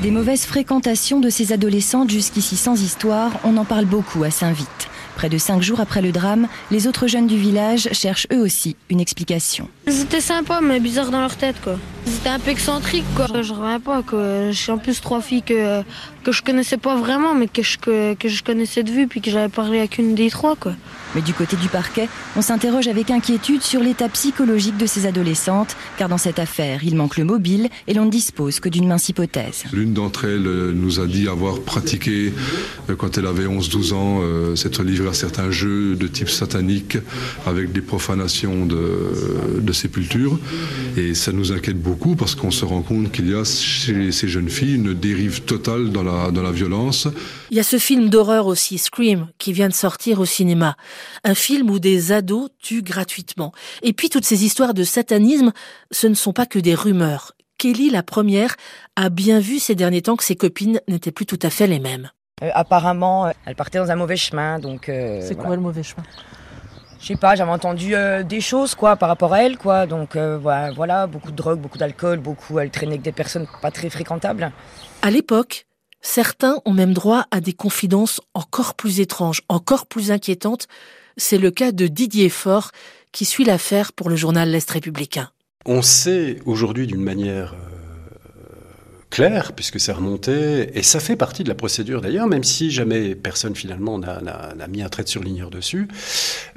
Des 0.00 0.12
mauvaises 0.12 0.44
fréquentations 0.44 1.18
de 1.18 1.28
ces 1.28 1.52
adolescentes 1.52 2.10
jusqu'ici 2.10 2.56
sans 2.56 2.80
histoire, 2.80 3.32
on 3.42 3.56
en 3.56 3.64
parle 3.64 3.86
beaucoup 3.86 4.22
à 4.22 4.30
Saint-Vite. 4.30 4.88
Près 5.16 5.28
de 5.28 5.38
cinq 5.38 5.62
jours 5.62 5.80
après 5.80 6.02
le 6.02 6.12
drame, 6.12 6.48
les 6.70 6.86
autres 6.86 7.06
jeunes 7.06 7.26
du 7.26 7.36
village 7.36 7.88
cherchent 7.92 8.26
eux 8.32 8.40
aussi 8.40 8.76
une 8.90 9.00
explication. 9.00 9.68
C'était 9.86 10.20
sympa, 10.20 10.60
mais 10.62 10.80
bizarre 10.80 11.10
dans 11.10 11.20
leur 11.20 11.36
tête, 11.36 11.56
quoi. 11.62 11.78
C'était 12.04 12.30
un 12.30 12.38
peu 12.38 12.50
excentrique, 12.50 13.04
quoi. 13.14 13.26
Je 13.42 13.52
reviens 13.52 13.80
pas, 13.80 14.02
quoi. 14.02 14.50
Je 14.50 14.56
suis 14.56 14.72
en 14.72 14.78
plus 14.78 15.00
trois 15.00 15.20
filles 15.20 15.42
que, 15.42 15.82
que 16.24 16.32
je 16.32 16.42
connaissais 16.42 16.78
pas 16.78 16.96
vraiment, 16.96 17.34
mais 17.34 17.46
que 17.46 17.62
je, 17.62 17.78
que, 17.78 18.14
que 18.14 18.28
je 18.28 18.42
connaissais 18.42 18.82
de 18.82 18.90
vue, 18.90 19.06
puis 19.06 19.20
que 19.20 19.30
j'avais 19.30 19.48
parlé 19.48 19.78
avec 19.78 19.98
une 19.98 20.14
des 20.14 20.30
trois, 20.30 20.56
quoi. 20.56 20.72
Mais 21.14 21.22
du 21.22 21.32
côté 21.32 21.56
du 21.56 21.68
parquet, 21.68 22.08
on 22.36 22.42
s'interroge 22.42 22.88
avec 22.88 23.10
inquiétude 23.10 23.62
sur 23.62 23.80
l'état 23.80 24.08
psychologique 24.10 24.76
de 24.76 24.86
ces 24.86 25.06
adolescentes, 25.06 25.76
car 25.96 26.08
dans 26.08 26.18
cette 26.18 26.38
affaire, 26.38 26.84
il 26.84 26.96
manque 26.96 27.16
le 27.16 27.24
mobile 27.24 27.68
et 27.86 27.94
l'on 27.94 28.04
ne 28.04 28.10
dispose 28.10 28.60
que 28.60 28.68
d'une 28.68 28.86
mince 28.86 29.08
hypothèse. 29.08 29.64
L'une 29.72 29.94
d'entre 29.94 30.26
elles 30.26 30.46
euh, 30.46 30.72
nous 30.74 31.00
a 31.00 31.06
dit 31.06 31.26
avoir 31.26 31.60
pratiqué, 31.60 32.34
euh, 32.90 32.96
quand 32.96 33.16
elle 33.16 33.26
avait 33.26 33.46
11-12 33.46 33.94
ans, 33.94 34.20
euh, 34.22 34.56
s'être 34.56 34.82
livrée 34.82 35.08
à 35.08 35.14
certains 35.14 35.50
jeux 35.50 35.96
de 35.96 36.06
type 36.06 36.28
satanique 36.28 36.98
avec 37.46 37.72
des 37.72 37.80
profanations 37.80 38.66
de, 38.66 39.60
de 39.60 39.72
sépultures. 39.72 40.38
Et 40.96 41.14
ça 41.14 41.32
nous 41.32 41.52
inquiète 41.52 41.80
beaucoup 41.80 41.94
beaucoup 41.94 42.16
parce 42.16 42.34
qu'on 42.34 42.50
se 42.50 42.64
rend 42.64 42.82
compte 42.82 43.12
qu'il 43.12 43.30
y 43.30 43.34
a 43.34 43.44
chez 43.44 44.10
ces 44.10 44.26
jeunes 44.26 44.48
filles 44.48 44.74
une 44.74 44.94
dérive 44.94 45.42
totale 45.42 45.90
dans 45.90 46.02
la, 46.02 46.32
dans 46.32 46.42
la 46.42 46.50
violence. 46.50 47.06
Il 47.52 47.56
y 47.56 47.60
a 47.60 47.62
ce 47.62 47.78
film 47.78 48.08
d'horreur 48.08 48.48
aussi, 48.48 48.78
Scream, 48.78 49.28
qui 49.38 49.52
vient 49.52 49.68
de 49.68 49.74
sortir 49.74 50.18
au 50.18 50.24
cinéma. 50.24 50.76
Un 51.24 51.34
film 51.34 51.70
où 51.70 51.78
des 51.78 52.12
ados 52.12 52.50
tuent 52.60 52.82
gratuitement. 52.82 53.52
Et 53.82 53.92
puis 53.92 54.08
toutes 54.10 54.24
ces 54.24 54.44
histoires 54.44 54.74
de 54.74 54.84
satanisme, 54.84 55.52
ce 55.90 56.06
ne 56.06 56.14
sont 56.14 56.32
pas 56.32 56.46
que 56.46 56.58
des 56.58 56.74
rumeurs. 56.74 57.32
Kelly, 57.58 57.90
la 57.90 58.02
première, 58.02 58.56
a 58.96 59.08
bien 59.08 59.38
vu 59.40 59.58
ces 59.58 59.74
derniers 59.74 60.02
temps 60.02 60.16
que 60.16 60.24
ses 60.24 60.36
copines 60.36 60.80
n'étaient 60.88 61.12
plus 61.12 61.26
tout 61.26 61.38
à 61.42 61.50
fait 61.50 61.66
les 61.66 61.78
mêmes. 61.78 62.10
Euh, 62.42 62.50
apparemment, 62.52 63.26
euh, 63.26 63.30
elle 63.46 63.54
partait 63.54 63.78
dans 63.78 63.90
un 63.90 63.96
mauvais 63.96 64.16
chemin, 64.16 64.58
donc. 64.58 64.88
Euh, 64.88 65.20
C'est 65.20 65.34
voilà. 65.34 65.46
quoi 65.46 65.56
le 65.56 65.62
mauvais 65.62 65.82
chemin? 65.82 66.02
Je 67.00 67.08
sais 67.08 67.16
pas, 67.16 67.34
j'avais 67.34 67.50
entendu 67.50 67.94
euh, 67.94 68.22
des 68.22 68.40
choses 68.40 68.74
quoi 68.74 68.96
par 68.96 69.10
rapport 69.10 69.34
à 69.34 69.42
elle 69.42 69.58
quoi, 69.58 69.84
donc 69.86 70.16
euh, 70.16 70.38
voilà, 70.38 70.72
voilà, 70.72 71.06
beaucoup 71.06 71.30
de 71.30 71.36
drogue, 71.36 71.60
beaucoup 71.60 71.76
d'alcool, 71.76 72.18
beaucoup. 72.18 72.58
Elle 72.58 72.70
traînait 72.70 72.92
avec 72.92 73.02
des 73.02 73.12
personnes 73.12 73.46
pas 73.60 73.70
très 73.70 73.90
fréquentables. 73.90 74.50
À 75.02 75.10
l'époque, 75.10 75.66
certains 76.04 76.60
ont 76.64 76.72
même 76.72 76.92
droit 76.92 77.26
à 77.32 77.40
des 77.40 77.54
confidences 77.54 78.20
encore 78.34 78.74
plus 78.74 79.00
étranges, 79.00 79.42
encore 79.48 79.86
plus 79.86 80.12
inquiétantes. 80.12 80.68
C'est 81.16 81.38
le 81.38 81.50
cas 81.50 81.72
de 81.72 81.88
Didier 81.88 82.28
Faure, 82.28 82.70
qui 83.10 83.24
suit 83.24 83.44
l'affaire 83.44 83.92
pour 83.92 84.08
le 84.10 84.16
journal 84.16 84.50
L'Est 84.50 84.70
républicain. 84.70 85.30
On 85.66 85.82
sait 85.82 86.38
aujourd'hui 86.44 86.86
d'une 86.86 87.02
manière 87.02 87.54
euh, 87.54 87.56
claire, 89.10 89.52
puisque 89.54 89.80
c'est 89.80 89.92
remonté, 89.92 90.76
et 90.76 90.82
ça 90.82 91.00
fait 91.00 91.16
partie 91.16 91.42
de 91.44 91.48
la 91.48 91.54
procédure 91.54 92.00
d'ailleurs, 92.00 92.26
même 92.26 92.44
si 92.44 92.70
jamais 92.70 93.14
personne 93.14 93.54
finalement 93.54 93.98
n'a- 93.98 94.20
mis 94.68 94.82
un 94.82 94.88
trait 94.88 95.04
de 95.04 95.08
surligneur 95.08 95.50
dessus, 95.50 95.88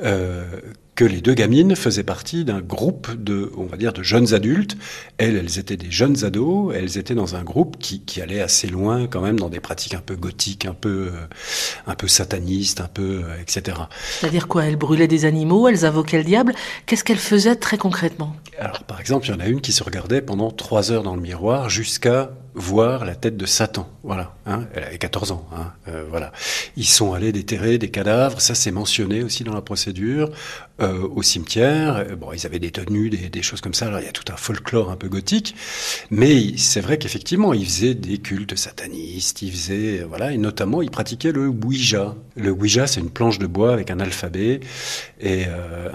euh, 0.04 0.44
que 0.98 1.06
les 1.06 1.22
deux 1.22 1.36
gamines 1.36 1.76
faisaient 1.76 2.04
partie 2.04 2.44
d'un 2.44 2.60
groupe 2.60 3.14
de, 3.24 3.52
on 3.56 3.66
va 3.66 3.78
dire, 3.78 3.94
de 3.94 4.02
jeunes 4.02 4.34
adultes. 4.34 4.76
Elles, 5.20 5.36
elles 5.36 5.60
étaient 5.60 5.78
des 5.78 5.92
jeunes 5.92 6.26
ados, 6.26 6.74
elles 6.76 6.98
étaient 6.98 7.14
dans 7.14 7.36
un 7.36 7.44
groupe 7.44 7.78
qui, 7.78 8.02
qui 8.02 8.20
allait 8.20 8.42
assez 8.42 8.66
loin 8.66 9.06
quand 9.06 9.22
même 9.22 9.40
dans 9.40 9.50
des 9.50 9.60
pratiques 9.60 9.94
un 9.94 10.02
peu 10.02 10.16
gothiques, 10.16 10.66
un 10.66 10.74
peu, 10.74 11.12
euh, 11.14 11.28
un 11.86 11.94
peu 11.94 12.08
satanistes, 12.08 12.82
un 12.82 12.88
peu, 12.88 13.22
euh, 13.24 13.40
etc. 13.40 13.78
C'est-à-dire 14.20 14.48
quoi? 14.48 14.66
Elles 14.66 14.76
brûlaient 14.76 15.08
des 15.08 15.26
animaux, 15.26 15.68
elles 15.68 15.86
invoquaient 15.86 16.18
le 16.18 16.24
diable. 16.24 16.56
Qu'est-ce 16.88 17.04
qu'elles 17.04 17.18
faisaient 17.18 17.56
très 17.56 17.78
concrètement? 17.78 18.36
Alors, 18.58 18.84
par 18.84 19.00
exemple, 19.00 19.28
il 19.28 19.30
y 19.30 19.34
en 19.36 19.40
a 19.40 19.46
une 19.46 19.62
qui 19.62 19.74
se 19.74 19.84
regardait 19.84 20.22
pendant 20.22 20.50
trois 20.50 20.92
heures 20.92 21.04
dans 21.04 21.16
le 21.16 21.22
miroir 21.22 21.70
jusqu'à 21.70 22.32
voir 22.58 23.06
la 23.06 23.16
tête 23.16 23.38
de 23.38 23.46
Satan. 23.46 23.88
Voilà. 24.04 24.34
Hein 24.48 24.66
Elle 24.74 24.84
avait 24.84 24.98
14 24.98 25.32
ans. 25.32 25.48
Hein 25.56 25.74
euh, 25.88 26.06
voilà. 26.10 26.32
Ils 26.76 26.88
sont 26.88 27.14
allés 27.14 27.32
déterrer 27.32 27.78
des 27.78 27.92
cadavres. 27.92 28.42
Ça, 28.42 28.56
c'est 28.56 28.72
mentionné 28.72 29.24
aussi 29.24 29.44
dans 29.44 29.54
la 29.54 29.62
procédure. 29.62 30.32
Euh, 30.80 31.08
au 31.16 31.24
cimetière. 31.24 31.96
Euh, 31.98 32.16
Bon, 32.16 32.34
ils 32.34 32.46
avaient 32.46 32.60
des 32.60 32.70
tenues, 32.70 33.10
des, 33.10 33.42
choses 33.42 33.62
comme 33.62 33.74
ça. 33.74 33.88
Alors, 33.88 34.00
il 34.00 34.06
y 34.06 34.10
a 34.10 34.12
tout 34.12 34.32
un 34.32 34.38
folklore 34.38 34.92
un 34.92 34.96
peu 34.96 35.08
gothique. 35.08 35.56
Mais 36.12 36.56
c'est 36.58 36.82
vrai 36.82 37.00
qu'effectivement, 37.00 37.54
ils 37.54 37.66
faisaient 37.66 37.96
des 37.96 38.20
cultes 38.20 38.56
satanistes. 38.56 39.42
Ils 39.42 39.52
faisaient, 39.52 40.02
euh, 40.02 40.06
voilà, 40.08 40.32
et 40.34 40.38
notamment, 40.38 40.84
ils 40.84 40.92
pratiquaient 40.92 41.32
le 41.32 41.48
Ouija. 41.48 42.16
Le 42.36 42.52
Ouija, 42.52 42.86
c'est 42.86 43.00
une 43.00 43.10
planche 43.10 43.40
de 43.40 43.48
bois 43.48 43.74
avec 43.74 43.90
un 43.90 44.00
alphabet 44.00 44.60
et 45.20 45.46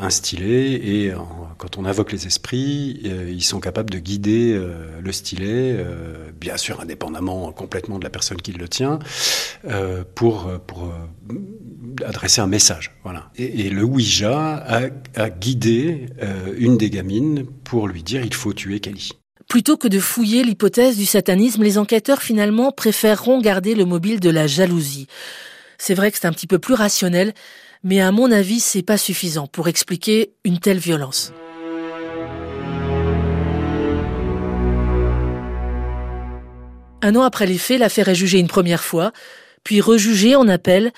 un 0.00 0.10
stylet. 0.10 0.72
Et 0.72 1.12
quand 1.58 1.78
on 1.78 1.84
invoque 1.84 2.10
les 2.10 2.26
esprits, 2.26 3.00
ils 3.04 3.44
sont 3.44 3.60
capables 3.60 3.90
de 3.90 4.00
guider 4.00 4.60
le 5.00 5.12
stylet, 5.12 5.76
bien 6.40 6.56
sûr 6.56 6.80
indépendamment 6.80 7.52
complètement 7.52 8.00
de 8.00 8.04
la 8.04 8.10
personne 8.10 8.42
qui 8.42 8.50
le 8.50 8.68
tient, 8.68 8.98
pour, 10.16 10.50
pour 10.66 10.92
adresser 12.04 12.40
un 12.40 12.48
message. 12.48 12.90
Voilà. 13.04 13.30
Et 13.36 13.70
le 13.70 13.84
Ouija 13.84 14.64
a 15.14 15.30
guidé 15.30 16.06
euh, 16.22 16.54
une 16.56 16.78
des 16.78 16.90
gamines 16.90 17.44
pour 17.64 17.88
lui 17.88 18.02
dire 18.02 18.24
il 18.24 18.34
faut 18.34 18.52
tuer 18.52 18.80
Kelly. 18.80 19.12
Plutôt 19.48 19.76
que 19.76 19.88
de 19.88 19.98
fouiller 19.98 20.44
l'hypothèse 20.44 20.96
du 20.96 21.04
satanisme, 21.04 21.62
les 21.62 21.76
enquêteurs 21.76 22.22
finalement 22.22 22.72
préféreront 22.72 23.40
garder 23.40 23.74
le 23.74 23.84
mobile 23.84 24.20
de 24.20 24.30
la 24.30 24.46
jalousie. 24.46 25.08
C'est 25.78 25.94
vrai 25.94 26.10
que 26.10 26.18
c'est 26.18 26.26
un 26.26 26.32
petit 26.32 26.46
peu 26.46 26.58
plus 26.58 26.74
rationnel, 26.74 27.34
mais 27.84 28.00
à 28.00 28.12
mon 28.12 28.30
avis, 28.30 28.60
c'est 28.60 28.82
pas 28.82 28.96
suffisant 28.96 29.46
pour 29.46 29.68
expliquer 29.68 30.32
une 30.44 30.58
telle 30.58 30.78
violence. 30.78 31.32
Un 37.02 37.16
an 37.16 37.22
après 37.22 37.46
les 37.46 37.58
faits, 37.58 37.80
l'affaire 37.80 38.08
est 38.08 38.14
jugée 38.14 38.38
une 38.38 38.46
première 38.46 38.84
fois, 38.84 39.12
puis 39.64 39.80
rejugée 39.80 40.36
en 40.36 40.46
appel. 40.46 40.92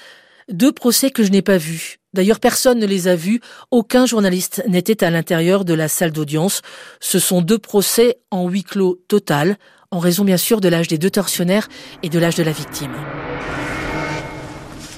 Deux 0.51 0.73
procès 0.73 1.11
que 1.11 1.23
je 1.23 1.31
n'ai 1.31 1.43
pas 1.43 1.57
vus. 1.57 1.99
D'ailleurs, 2.13 2.39
personne 2.39 2.79
ne 2.79 2.87
les 2.87 3.09
a 3.09 3.17
vus. 3.17 3.41
Aucun 3.71 4.07
journaliste 4.07 4.63
n'était 4.69 5.03
à 5.03 5.11
l'intérieur 5.11 5.65
de 5.65 5.75
la 5.75 5.89
salle 5.89 6.13
d'audience. 6.13 6.63
Ce 7.01 7.19
sont 7.19 7.41
deux 7.41 7.59
procès 7.59 8.19
en 8.31 8.49
huis 8.49 8.63
clos 8.63 9.03
total, 9.09 9.57
en 9.91 9.99
raison 9.99 10.25
bien 10.25 10.37
sûr 10.37 10.61
de 10.61 10.69
l'âge 10.69 10.89
des 10.89 10.99
deux 10.99 11.11
tortionnaires 11.11 11.69
et 12.03 12.11
de 12.11 12.19
l'âge 12.19 12.37
de 12.37 12.43
la 12.43 12.53
victime. 12.53 12.95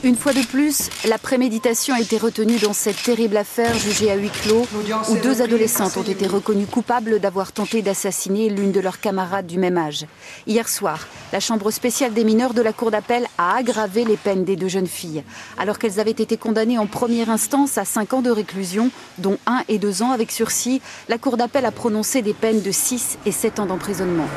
Une 0.06 0.14
fois 0.14 0.32
de 0.32 0.46
plus, 0.46 0.88
la 1.08 1.18
préméditation 1.18 1.92
a 1.92 2.00
été 2.00 2.16
retenue 2.16 2.58
dans 2.58 2.72
cette 2.72 3.02
terrible 3.02 3.36
affaire 3.36 3.76
jugée 3.76 4.08
à 4.08 4.14
huis 4.14 4.30
clos, 4.30 4.64
où 5.10 5.16
deux 5.16 5.42
adolescentes 5.42 5.96
ont 5.96 6.04
été 6.04 6.28
reconnues 6.28 6.66
coupables 6.66 7.18
d'avoir 7.18 7.50
tenté 7.50 7.82
d'assassiner 7.82 8.48
l'une 8.48 8.70
de 8.70 8.78
leurs 8.78 9.00
camarades 9.00 9.48
du 9.48 9.58
même 9.58 9.76
âge. 9.76 10.06
Hier 10.46 10.68
soir, 10.68 11.08
la 11.32 11.40
Chambre 11.40 11.72
spéciale 11.72 12.14
des 12.14 12.22
mineurs 12.22 12.54
de 12.54 12.62
la 12.62 12.72
Cour 12.72 12.92
d'appel 12.92 13.26
a 13.36 13.56
aggravé 13.56 14.04
les 14.04 14.16
peines 14.16 14.44
des 14.44 14.54
deux 14.54 14.68
jeunes 14.68 14.86
filles. 14.86 15.24
Alors 15.58 15.80
qu'elles 15.80 15.98
avaient 15.98 16.12
été 16.12 16.36
condamnées 16.36 16.78
en 16.78 16.86
première 16.86 17.28
instance 17.28 17.76
à 17.76 17.84
5 17.84 18.12
ans 18.14 18.22
de 18.22 18.30
réclusion, 18.30 18.92
dont 19.18 19.38
1 19.46 19.64
et 19.66 19.78
2 19.78 20.04
ans 20.04 20.12
avec 20.12 20.30
sursis, 20.30 20.80
la 21.08 21.18
Cour 21.18 21.36
d'appel 21.36 21.64
a 21.66 21.72
prononcé 21.72 22.22
des 22.22 22.32
peines 22.32 22.62
de 22.62 22.70
6 22.70 23.18
et 23.26 23.32
7 23.32 23.58
ans 23.58 23.66
d'emprisonnement. 23.66 24.28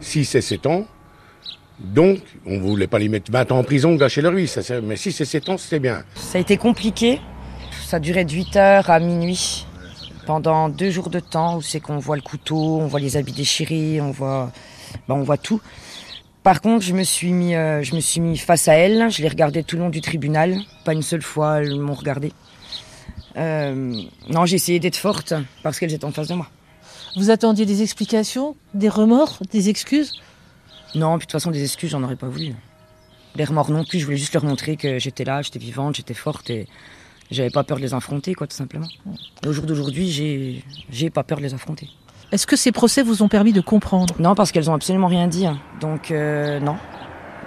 6 0.00 0.36
et 0.36 0.40
7 0.40 0.66
ans. 0.66 0.86
Donc, 1.80 2.18
on 2.46 2.54
ne 2.54 2.60
voulait 2.60 2.86
pas 2.88 2.98
les 2.98 3.08
mettre 3.08 3.30
20 3.30 3.52
ans 3.52 3.58
en 3.58 3.64
prison, 3.64 3.94
gâcher 3.94 4.20
leur 4.20 4.32
vie. 4.32 4.48
Ça, 4.48 4.62
c'est- 4.62 4.80
mais 4.80 4.96
6 4.96 5.20
et 5.20 5.24
7 5.24 5.48
ans, 5.48 5.56
c'était 5.58 5.78
bien. 5.78 6.02
Ça 6.16 6.38
a 6.38 6.40
été 6.40 6.56
compliqué. 6.56 7.20
Ça 7.86 8.00
durait 8.00 8.24
de 8.24 8.32
8h 8.32 8.90
à 8.90 8.98
minuit. 9.00 9.64
Pendant 10.26 10.68
deux 10.68 10.90
jours 10.90 11.08
de 11.08 11.20
temps 11.20 11.56
où 11.56 11.62
c'est 11.62 11.80
qu'on 11.80 11.98
voit 11.98 12.16
le 12.16 12.22
couteau, 12.22 12.78
on 12.80 12.86
voit 12.86 13.00
les 13.00 13.16
habits 13.16 13.32
déchirés, 13.32 14.00
on 14.00 14.10
voit, 14.10 14.52
ben, 15.08 15.14
on 15.14 15.22
voit 15.22 15.38
tout. 15.38 15.60
Par 16.42 16.60
contre, 16.60 16.84
je 16.84 16.92
me 16.92 17.02
suis 17.02 17.32
mis, 17.32 17.54
euh, 17.54 17.82
je 17.82 17.94
me 17.94 18.00
suis 18.00 18.20
mis 18.20 18.36
face 18.36 18.68
à 18.68 18.74
elles. 18.74 19.10
Je 19.10 19.22
les 19.22 19.28
regardais 19.28 19.62
tout 19.62 19.76
le 19.76 19.82
long 19.82 19.88
du 19.88 20.00
tribunal. 20.02 20.58
Pas 20.84 20.92
une 20.92 21.02
seule 21.02 21.22
fois, 21.22 21.60
elles 21.60 21.78
m'ont 21.80 21.94
regardé. 21.94 22.32
Euh, 23.36 23.94
non, 24.28 24.46
j'ai 24.46 24.56
essayé 24.56 24.80
d'être 24.80 24.96
forte 24.96 25.32
parce 25.62 25.78
qu'elles 25.78 25.94
étaient 25.94 26.04
en 26.04 26.12
face 26.12 26.28
de 26.28 26.34
moi. 26.34 26.48
Vous 27.16 27.30
attendiez 27.30 27.64
des 27.66 27.82
explications, 27.82 28.56
des 28.74 28.88
remords, 28.88 29.38
des 29.50 29.68
excuses? 29.70 30.12
Non, 30.94 31.18
puis 31.18 31.26
de 31.26 31.30
toute 31.30 31.32
façon, 31.32 31.50
des 31.50 31.62
excuses, 31.62 31.90
j'en 31.90 32.02
aurais 32.02 32.16
pas 32.16 32.28
voulu. 32.28 32.54
Les 33.36 33.44
remords 33.44 33.70
non 33.70 33.84
plus, 33.84 33.98
je 34.00 34.04
voulais 34.04 34.16
juste 34.16 34.34
leur 34.34 34.44
montrer 34.44 34.76
que 34.76 34.98
j'étais 34.98 35.24
là, 35.24 35.42
j'étais 35.42 35.58
vivante, 35.58 35.96
j'étais 35.96 36.14
forte 36.14 36.50
et 36.50 36.66
j'avais 37.30 37.50
pas 37.50 37.62
peur 37.62 37.76
de 37.76 37.82
les 37.82 37.94
affronter, 37.94 38.34
quoi, 38.34 38.46
tout 38.46 38.56
simplement. 38.56 38.88
Et 39.44 39.48
au 39.48 39.52
jour 39.52 39.66
d'aujourd'hui, 39.66 40.10
j'ai, 40.10 40.64
j'ai 40.90 41.10
pas 41.10 41.22
peur 41.22 41.38
de 41.38 41.42
les 41.42 41.54
affronter. 41.54 41.88
Est-ce 42.32 42.46
que 42.46 42.56
ces 42.56 42.72
procès 42.72 43.02
vous 43.02 43.22
ont 43.22 43.28
permis 43.28 43.52
de 43.52 43.60
comprendre? 43.60 44.14
Non, 44.18 44.34
parce 44.34 44.50
qu'elles 44.50 44.70
ont 44.70 44.74
absolument 44.74 45.06
rien 45.06 45.28
dit. 45.28 45.46
hein. 45.46 45.58
Donc, 45.80 46.10
euh, 46.10 46.58
non. 46.60 46.76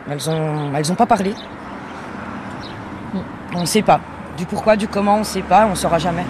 Elles 0.10 0.30
ont, 0.30 0.73
elles 0.75 0.91
ont 0.91 0.95
pas 0.95 1.06
parlé. 1.06 1.34
On 3.54 3.62
ne 3.62 3.65
sait 3.65 3.82
pas. 3.82 4.01
Du 4.38 4.45
pourquoi, 4.45 4.77
du 4.77 4.88
comment, 4.88 5.17
on 5.17 5.23
sait 5.23 5.41
pas, 5.41 5.67
on 5.67 5.75
saura 5.75 5.99
jamais. 5.99 6.25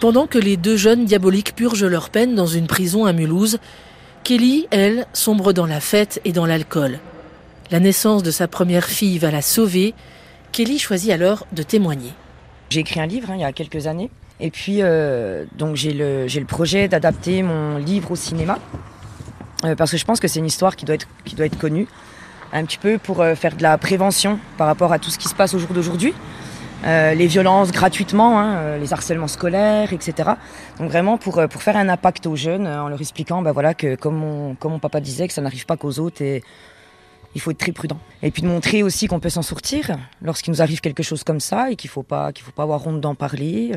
Pendant 0.00 0.26
que 0.26 0.38
les 0.38 0.56
deux 0.56 0.76
jeunes 0.76 1.04
diaboliques 1.04 1.54
purgent 1.54 1.84
leur 1.84 2.10
peine 2.10 2.34
dans 2.34 2.46
une 2.46 2.66
prison 2.66 3.04
à 3.04 3.12
Mulhouse, 3.12 3.58
Kelly, 4.24 4.68
elle, 4.70 5.06
sombre 5.12 5.52
dans 5.52 5.66
la 5.66 5.80
fête 5.80 6.20
et 6.24 6.30
dans 6.30 6.46
l'alcool. 6.46 7.00
La 7.72 7.80
naissance 7.80 8.22
de 8.22 8.30
sa 8.30 8.46
première 8.46 8.84
fille 8.84 9.18
va 9.18 9.32
la 9.32 9.42
sauver. 9.42 9.94
Kelly 10.52 10.78
choisit 10.78 11.10
alors 11.10 11.44
de 11.50 11.64
témoigner. 11.64 12.12
J'ai 12.70 12.80
écrit 12.80 13.00
un 13.00 13.06
livre 13.06 13.30
hein, 13.30 13.34
il 13.34 13.40
y 13.40 13.44
a 13.44 13.52
quelques 13.52 13.88
années. 13.88 14.10
Et 14.38 14.52
puis, 14.52 14.80
euh, 14.80 15.44
j'ai 15.74 15.92
le, 15.92 16.44
projet 16.44 16.86
d'adapter 16.86 17.42
mon 17.42 17.78
livre 17.78 18.12
au 18.12 18.16
cinéma. 18.16 18.60
Euh, 19.64 19.74
parce 19.74 19.90
que 19.90 19.96
je 19.96 20.04
pense 20.04 20.20
que 20.20 20.28
c'est 20.28 20.38
une 20.38 20.46
histoire 20.46 20.76
qui 20.76 20.84
doit 20.84 20.94
être, 20.94 21.08
qui 21.24 21.34
doit 21.34 21.46
être 21.46 21.58
connue. 21.58 21.88
Un 22.52 22.64
petit 22.64 22.78
peu 22.78 22.98
pour 22.98 23.22
euh, 23.22 23.34
faire 23.34 23.56
de 23.56 23.62
la 23.62 23.76
prévention 23.76 24.38
par 24.56 24.68
rapport 24.68 24.92
à 24.92 25.00
tout 25.00 25.10
ce 25.10 25.18
qui 25.18 25.28
se 25.28 25.34
passe 25.34 25.52
au 25.54 25.58
jour 25.58 25.70
d'aujourd'hui. 25.70 26.14
Euh, 26.84 27.14
les 27.14 27.28
violences 27.28 27.70
gratuitement, 27.70 28.40
hein, 28.40 28.56
euh, 28.56 28.78
les 28.78 28.92
harcèlements 28.92 29.28
scolaires, 29.28 29.92
etc. 29.92 30.30
Donc 30.78 30.90
vraiment 30.90 31.16
pour, 31.16 31.38
euh, 31.38 31.46
pour 31.46 31.62
faire 31.62 31.76
un 31.76 31.88
impact 31.88 32.26
aux 32.26 32.34
jeunes 32.34 32.66
en 32.66 32.88
leur 32.88 33.00
expliquant 33.00 33.40
ben 33.40 33.52
voilà, 33.52 33.72
que 33.74 33.94
comme 33.94 34.16
mon, 34.16 34.54
comme 34.56 34.72
mon 34.72 34.78
papa 34.80 35.00
disait, 35.00 35.28
que 35.28 35.34
ça 35.34 35.42
n'arrive 35.42 35.64
pas 35.64 35.76
qu'aux 35.76 36.00
autres 36.00 36.22
et 36.22 36.42
il 37.34 37.40
faut 37.40 37.52
être 37.52 37.58
très 37.58 37.72
prudent. 37.72 37.98
Et 38.22 38.30
puis 38.30 38.42
de 38.42 38.48
montrer 38.48 38.82
aussi 38.82 39.06
qu'on 39.06 39.20
peut 39.20 39.30
s'en 39.30 39.42
sortir 39.42 39.96
lorsqu'il 40.22 40.52
nous 40.52 40.60
arrive 40.60 40.80
quelque 40.80 41.04
chose 41.04 41.22
comme 41.22 41.40
ça 41.40 41.70
et 41.70 41.76
qu'il 41.76 41.88
faut 41.88 42.02
pas 42.02 42.30
faut 42.36 42.50
pas 42.52 42.64
avoir 42.64 42.84
honte 42.86 43.00
d'en 43.00 43.14
parler. 43.14 43.72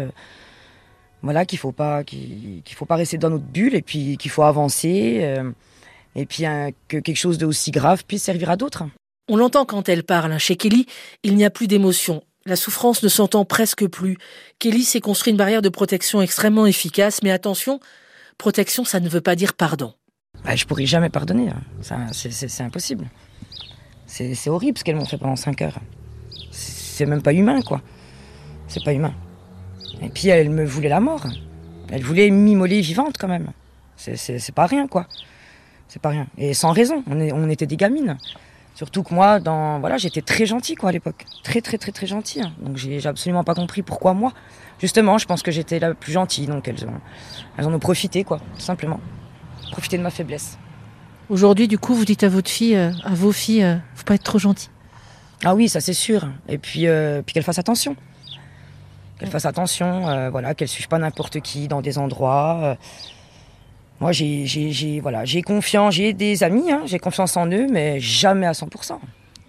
voilà, 1.22 1.46
qu'il 1.46 1.60
faut 1.60 1.72
pas 1.72 2.04
qu'il 2.04 2.64
faut 2.76 2.86
pas 2.86 2.96
rester 2.96 3.18
dans 3.18 3.30
notre 3.30 3.46
bulle 3.46 3.76
et 3.76 3.82
puis 3.82 4.18
qu'il 4.18 4.32
faut 4.32 4.44
avancer 4.44 5.36
et 6.16 6.26
puis 6.26 6.46
hein, 6.46 6.72
que 6.88 6.98
quelque 6.98 7.18
chose 7.18 7.38
de 7.38 7.46
aussi 7.46 7.72
grave 7.72 8.04
puisse 8.06 8.24
servir 8.24 8.50
à 8.50 8.56
d'autres. 8.58 8.84
On 9.30 9.38
l'entend 9.38 9.66
quand 9.66 9.90
elle 9.90 10.04
parle. 10.04 10.32
hein. 10.32 10.38
Chez 10.38 10.56
Kelly, 10.56 10.86
il 11.24 11.36
n'y 11.36 11.46
a 11.46 11.50
plus 11.50 11.68
d'émotion. 11.68 12.24
La 12.48 12.56
souffrance 12.56 13.02
ne 13.02 13.08
s'entend 13.08 13.44
presque 13.44 13.88
plus. 13.88 14.18
Kelly 14.60 14.84
s'est 14.84 15.02
construit 15.02 15.32
une 15.32 15.38
barrière 15.38 15.64
de 15.64 15.70
protection 15.70 16.22
extrêmement 16.22 16.68
efficace, 16.68 17.22
mais 17.24 17.32
attention, 17.32 17.80
protection, 18.38 18.86
ça 18.86 19.00
ne 19.00 19.10
veut 19.10 19.22
pas 19.22 19.36
dire 19.36 19.54
pardon. 19.54 19.94
Bah, 20.44 20.56
je 20.56 20.66
pourrais 20.66 20.86
jamais 20.86 21.10
pardonner. 21.10 21.50
hein. 21.50 22.08
C'est 22.12 22.62
impossible. 22.62 23.10
C'est 24.06 24.50
horrible 24.50 24.78
ce 24.78 24.84
qu'elles 24.84 24.96
m'ont 24.96 25.06
fait 25.06 25.18
pendant 25.18 25.36
5 25.36 25.62
heures. 25.64 25.80
C'est 26.52 27.08
même 27.08 27.24
pas 27.24 27.34
humain, 27.34 27.62
quoi. 27.62 27.82
C'est 28.68 28.84
pas 28.84 28.94
humain. 28.94 29.14
Et 30.02 30.10
puis 30.10 30.28
elle 30.28 30.50
me 30.52 30.66
voulait 30.66 30.90
la 30.90 31.00
mort. 31.00 31.26
Elle 31.90 32.04
voulait 32.04 32.30
m'immoler 32.30 32.82
vivante 32.82 33.18
quand 33.18 33.28
même. 33.28 33.52
C'est 33.96 34.54
pas 34.54 34.68
rien, 34.68 34.88
quoi. 34.88 35.08
C'est 35.88 36.02
pas 36.02 36.10
rien. 36.10 36.28
Et 36.38 36.54
sans 36.54 36.72
raison. 36.72 37.04
On, 37.08 37.50
était 37.50 37.66
des 37.66 37.78
gamines. 37.78 38.18
Surtout 38.76 39.04
que 39.04 39.14
moi, 39.14 39.40
dans, 39.40 39.80
voilà, 39.80 39.98
j'étais 39.98 40.22
très 40.22 40.46
gentille 40.46 40.76
quoi 40.76 40.90
à 40.90 40.92
l'époque. 40.92 41.26
Très 41.44 41.62
très 41.62 41.78
très 41.78 41.94
très 41.94 42.08
gentille. 42.08 42.42
hein. 42.42 42.52
Donc 42.60 42.76
j'ai 42.76 43.06
absolument 43.08 43.44
pas 43.46 43.56
compris 43.56 43.82
pourquoi 43.82 44.14
moi. 44.14 44.34
Justement, 44.80 45.18
je 45.18 45.26
pense 45.26 45.42
que 45.42 45.52
j'étais 45.52 45.80
la 45.80 45.94
plus 45.94 46.12
gentille. 46.12 46.46
Donc 46.46 46.68
elles, 46.68 46.86
ont, 46.86 47.00
elles 47.58 47.66
en 47.66 47.74
ont 47.74 47.80
profité 47.80 48.26
quoi, 48.26 48.40
tout 48.54 48.60
simplement. 48.62 49.00
Profiter 49.72 49.98
de 49.98 50.04
ma 50.04 50.10
faiblesse. 50.12 50.58
Aujourd'hui, 51.30 51.68
du 51.68 51.80
coup, 51.80 51.96
vous 51.96 52.06
dites 52.06 52.24
à 52.24 52.30
votre 52.30 52.52
fille, 52.52 52.76
euh, 52.76 52.92
à 53.04 53.14
vos 53.14 53.32
filles, 53.32 53.64
euh, 53.64 53.78
faut 53.96 54.04
pas 54.04 54.16
être 54.16 54.24
trop 54.24 54.40
gentil. 54.40 54.70
Ah 55.44 55.56
oui, 55.56 55.70
ça 55.70 55.80
c'est 55.80 55.94
sûr. 55.94 56.28
Et 56.50 56.58
puis, 56.58 56.88
euh, 56.88 57.22
puis 57.22 57.34
qu'elles 57.34 57.44
fassent 57.44 57.60
attention. 57.60 57.96
Qu'elles 59.18 59.30
fassent 59.30 59.46
attention, 59.46 60.10
euh, 60.10 60.30
voilà, 60.30 60.54
qu'elles 60.54 60.68
suivent 60.68 60.90
pas 60.90 61.00
n'importe 61.00 61.40
qui 61.40 61.70
dans 61.70 61.82
des 61.82 61.98
endroits. 61.98 62.78
Moi, 64.00 64.12
j'ai, 64.12 64.46
j'ai, 64.46 64.72
j'ai- 64.72 65.00
voilà, 65.00 65.24
j'ai 65.26 65.42
confiance, 65.42 65.96
j'ai 65.96 66.14
des 66.14 66.44
amis, 66.44 66.72
hein, 66.72 66.82
j'ai 66.86 67.00
confiance 67.00 67.38
en 67.38 67.48
eux, 67.52 67.68
mais 67.72 68.00
jamais 68.00 68.46
à 68.46 68.52
100%. 68.52 69.00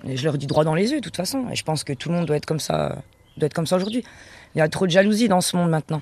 Et 0.08 0.16
je 0.16 0.24
leur 0.24 0.38
dis 0.38 0.46
droit 0.46 0.62
dans 0.64 0.74
les 0.74 0.90
yeux, 0.92 0.98
de 1.00 1.04
toute 1.04 1.16
façon. 1.16 1.46
Et 1.50 1.56
je 1.56 1.64
pense 1.64 1.82
que 1.82 1.92
tout 1.92 2.08
le 2.10 2.14
monde 2.14 2.26
doit 2.26 2.36
être 2.36 2.46
comme 2.46 2.60
ça, 2.60 3.02
doit 3.36 3.46
être 3.46 3.54
comme 3.54 3.66
ça 3.66 3.76
aujourd'hui. 3.76 4.04
Il 4.54 4.58
y 4.58 4.60
a 4.60 4.68
trop 4.68 4.86
de 4.86 4.90
jalousie 4.92 5.28
dans 5.28 5.40
ce 5.40 5.56
monde 5.56 5.70
maintenant. 5.70 6.00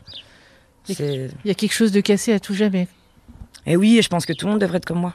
C'est- 0.84 1.30
Il 1.44 1.48
y 1.48 1.50
a 1.50 1.54
quelque 1.54 1.72
chose 1.72 1.90
de 1.92 2.00
cassé 2.00 2.32
à 2.34 2.38
tout 2.40 2.54
jamais. 2.54 2.86
Et 3.66 3.76
oui, 3.76 3.98
je 4.02 4.08
pense 4.08 4.26
que 4.26 4.34
tout 4.34 4.44
le 4.46 4.52
monde 4.52 4.60
devrait 4.60 4.76
être 4.76 4.84
comme 4.84 5.00
moi. 5.00 5.14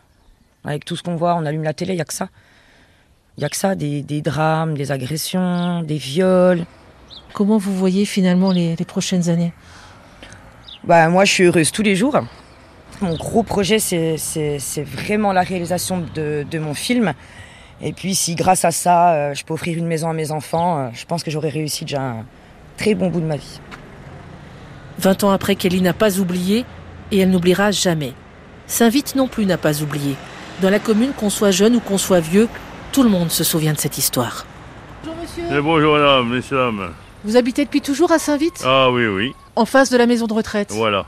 Avec 0.64 0.84
tout 0.86 0.96
ce 0.96 1.04
qu'on 1.04 1.16
voit, 1.16 1.36
on 1.36 1.46
allume 1.46 1.64
la 1.64 1.74
télé, 1.74 1.94
il 1.94 1.98
n'y 1.98 2.02
a 2.02 2.06
que 2.06 2.14
ça. 2.14 2.30
Il 3.38 3.42
n'y 3.42 3.46
a 3.46 3.50
que 3.50 3.56
ça, 3.56 3.76
des, 3.76 4.02
des 4.02 4.22
drames, 4.22 4.74
des 4.76 4.92
agressions, 4.92 5.84
des 5.84 5.98
viols. 5.98 6.66
Comment 7.34 7.58
vous 7.58 7.76
voyez 7.76 8.06
finalement 8.06 8.52
les, 8.52 8.76
les 8.76 8.86
prochaines 8.86 9.30
années? 9.30 9.54
Bah, 10.84 11.08
moi, 11.10 11.26
je 11.26 11.32
suis 11.32 11.44
heureuse 11.44 11.72
tous 11.72 11.84
les 11.84 11.96
jours. 11.96 12.20
Mon 13.02 13.16
gros 13.16 13.44
projet, 13.44 13.80
c'est 13.80 14.18
c'est- 14.18 14.60
c'est 14.60 14.84
vraiment 14.84 15.32
la 15.34 15.42
réalisation 15.42 16.04
de, 16.14 16.46
de 16.50 16.60
mon 16.60 16.74
film. 16.74 17.14
Et 17.82 17.94
puis, 17.94 18.14
si 18.14 18.36
grâce 18.36 18.66
à 18.66 18.72
ça, 18.72 19.14
euh, 19.14 19.34
je 19.34 19.46
peux 19.46 19.54
offrir 19.54 19.78
une 19.78 19.86
maison 19.88 20.10
à 20.10 20.14
mes 20.14 20.32
enfants, 20.32 20.80
euh, 20.80 20.90
je 20.94 21.06
pense 21.06 21.24
que 21.24 21.32
j'aurais 21.32 21.50
réussi 21.50 21.86
déjà 21.86 22.02
un 22.02 22.26
très 22.78 22.94
bon 22.94 23.08
bout 23.10 23.22
de 23.22 23.26
ma 23.26 23.38
vie. 23.38 23.60
20 24.98 25.24
ans 25.24 25.32
après, 25.32 25.56
Kelly 25.56 25.82
n'a 25.82 25.94
pas 25.94 26.20
oublié 26.20 26.66
et 27.12 27.20
elle 27.20 27.30
n'oubliera 27.30 27.72
jamais. 27.72 28.14
Saint-Vite 28.68 29.16
non 29.16 29.28
plus 29.30 29.46
n'a 29.46 29.58
pas 29.58 29.82
oublié. 29.82 30.16
Dans 30.62 30.70
la 30.70 30.80
commune, 30.80 31.14
qu'on 31.14 31.30
soit 31.30 31.52
jeune 31.52 31.78
ou 31.78 31.80
qu'on 31.80 31.98
soit 31.98 32.20
vieux, 32.20 32.50
tout 32.92 33.02
le 33.04 33.10
monde 33.10 33.32
se 33.32 33.46
souvient 33.46 33.72
de 33.72 33.78
cette 33.80 33.98
histoire. 33.98 34.46
Bonjour 35.06 35.16
monsieur. 35.22 35.62
bonjour 35.62 35.94
madame, 35.94 36.28
messieurs, 36.30 36.58
dames. 36.58 36.92
Vous 37.24 37.38
habitez 37.38 37.64
depuis 37.64 37.80
toujours 37.82 38.12
à 38.12 38.20
Saint-Vite? 38.20 38.62
Ah 38.66 38.92
oui, 38.92 39.08
oui, 39.08 39.34
En 39.56 39.64
face 39.66 39.90
de 39.90 39.98
la 39.98 40.06
maison 40.06 40.28
de 40.28 40.34
retraite? 40.34 40.72
voilà. 40.74 41.06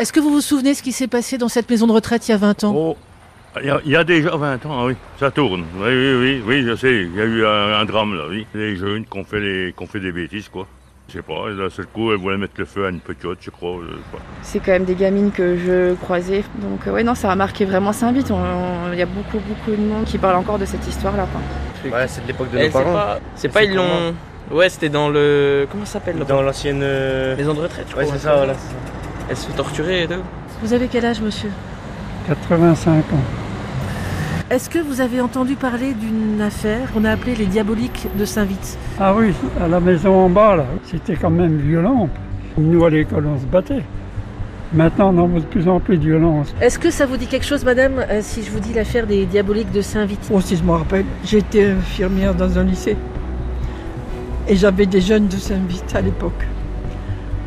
Est-ce 0.00 0.12
que 0.14 0.20
vous 0.20 0.30
vous 0.30 0.40
souvenez 0.40 0.72
ce 0.72 0.82
qui 0.82 0.92
s'est 0.92 1.08
passé 1.08 1.36
dans 1.36 1.48
cette 1.48 1.68
maison 1.68 1.86
de 1.86 1.92
retraite 1.92 2.26
il 2.26 2.30
y 2.30 2.34
a 2.34 2.38
20 2.38 2.64
ans? 2.64 2.72
Oh, 2.74 2.96
il 3.60 3.66
y, 3.66 3.70
a, 3.70 3.80
il 3.84 3.90
y 3.92 3.96
a 3.96 4.02
déjà 4.04 4.30
20 4.34 4.64
ans, 4.66 4.78
ah 4.80 4.86
oui, 4.86 4.94
ça 5.18 5.30
tourne. 5.30 5.64
Oui, 5.76 5.88
oui, 5.90 6.14
oui, 6.14 6.42
oui, 6.46 6.64
je 6.66 6.74
sais, 6.74 7.02
il 7.02 7.14
y 7.14 7.20
a 7.20 7.24
eu 7.24 7.44
un, 7.44 7.80
un 7.80 7.84
drame 7.84 8.14
là, 8.16 8.22
oui. 8.30 8.46
Les 8.54 8.76
jeunes 8.76 9.04
qui 9.04 9.18
ont 9.18 9.24
fait, 9.24 9.40
les, 9.40 9.74
qui 9.76 9.82
ont 9.82 9.86
fait 9.86 10.00
des 10.00 10.10
bêtises, 10.12 10.48
quoi. 10.48 10.66
Je 11.08 11.14
sais 11.14 11.22
pas, 11.22 11.52
d'un 11.52 11.68
seul 11.68 11.86
coup, 11.86 12.12
elles 12.12 12.18
voulaient 12.18 12.38
mettre 12.38 12.54
le 12.56 12.64
feu 12.64 12.86
à 12.86 12.88
une 12.88 13.00
petite, 13.00 13.26
je 13.42 13.50
crois. 13.50 13.78
je 13.82 13.94
sais 13.96 14.02
pas. 14.12 14.18
C'est 14.42 14.58
quand 14.60 14.70
même 14.72 14.84
des 14.84 14.94
gamines 14.94 15.32
que 15.32 15.56
je 15.58 15.94
croisais. 15.96 16.44
Donc 16.62 16.86
euh, 16.86 16.92
ouais, 16.92 17.02
non, 17.02 17.14
ça 17.16 17.30
a 17.30 17.34
marqué 17.34 17.64
vraiment 17.66 17.92
Saint-Vite. 17.92 18.32
Il 18.92 18.98
y 18.98 19.02
a 19.02 19.06
beaucoup, 19.06 19.38
beaucoup 19.40 19.72
de 19.72 19.82
monde 19.84 20.04
qui 20.04 20.16
parle 20.18 20.36
encore 20.36 20.58
de 20.60 20.64
cette 20.64 20.86
histoire-là. 20.86 21.26
quoi. 21.32 21.98
Ouais, 21.98 22.06
c'est 22.06 22.22
de 22.22 22.28
l'époque 22.28 22.50
de 22.52 22.58
Eh, 22.58 22.60
nos 22.60 22.66
c'est 22.66 22.72
parents. 22.72 22.92
pas- 22.92 23.18
C'est 23.34 23.48
pas, 23.48 23.64
ils 23.64 23.74
l'ont. 23.74 24.14
Ouais, 24.52 24.68
c'était 24.68 24.88
dans 24.88 25.08
le. 25.08 25.66
Comment 25.70 25.84
ça 25.84 25.94
s'appelle 25.94 26.16
Dans 26.28 26.42
l'ancienne. 26.42 26.80
euh, 26.82 27.36
Maison 27.36 27.54
de 27.54 27.60
retraite, 27.60 27.86
je 27.90 27.96
Ouais, 27.96 28.04
crois, 28.04 28.16
c'est 28.16 28.26
ouais. 28.28 28.32
ça, 28.32 28.36
voilà. 28.36 28.54
c'est 28.54 28.68
ça. 28.68 28.89
Elle 29.30 29.36
se 29.36 29.46
fait 29.46 29.56
torturer 29.56 30.02
et 30.02 30.06
tout. 30.08 30.14
Vous 30.60 30.72
avez 30.72 30.88
quel 30.88 31.06
âge, 31.06 31.20
monsieur 31.20 31.50
85 32.26 32.90
ans. 32.90 33.02
Est-ce 34.50 34.68
que 34.68 34.80
vous 34.80 35.00
avez 35.00 35.20
entendu 35.20 35.54
parler 35.54 35.94
d'une 35.94 36.40
affaire 36.40 36.90
qu'on 36.92 37.04
a 37.04 37.12
appelée 37.12 37.36
les 37.36 37.46
diaboliques 37.46 38.08
de 38.18 38.24
Saint-Vite 38.24 38.76
Ah 38.98 39.14
oui, 39.14 39.32
à 39.62 39.68
la 39.68 39.78
maison 39.78 40.24
en 40.24 40.28
bas, 40.28 40.56
là, 40.56 40.66
c'était 40.84 41.14
quand 41.14 41.30
même 41.30 41.58
violent. 41.58 42.08
Nous, 42.58 42.84
à 42.84 42.90
l'école, 42.90 43.24
on 43.28 43.38
se 43.38 43.44
battait. 43.44 43.84
Maintenant, 44.72 45.14
on 45.14 45.18
en 45.18 45.28
voit 45.28 45.38
de 45.38 45.44
plus 45.44 45.68
en 45.68 45.78
plus 45.78 45.96
de 45.96 46.06
violence. 46.06 46.52
Est-ce 46.60 46.80
que 46.80 46.90
ça 46.90 47.06
vous 47.06 47.16
dit 47.16 47.28
quelque 47.28 47.46
chose, 47.46 47.64
madame, 47.64 48.04
euh, 48.10 48.18
si 48.22 48.42
je 48.42 48.50
vous 48.50 48.58
dis 48.58 48.72
l'affaire 48.74 49.06
des 49.06 49.26
diaboliques 49.26 49.70
de 49.70 49.80
Saint-Vite 49.80 50.28
Oh, 50.32 50.40
si 50.40 50.56
je 50.56 50.64
me 50.64 50.72
rappelle, 50.72 51.04
j'étais 51.24 51.70
infirmière 51.70 52.34
dans 52.34 52.58
un 52.58 52.64
lycée. 52.64 52.96
Et 54.48 54.56
j'avais 54.56 54.86
des 54.86 55.00
jeunes 55.00 55.28
de 55.28 55.36
Saint-Vite 55.36 55.94
à 55.94 56.00
l'époque. 56.00 56.44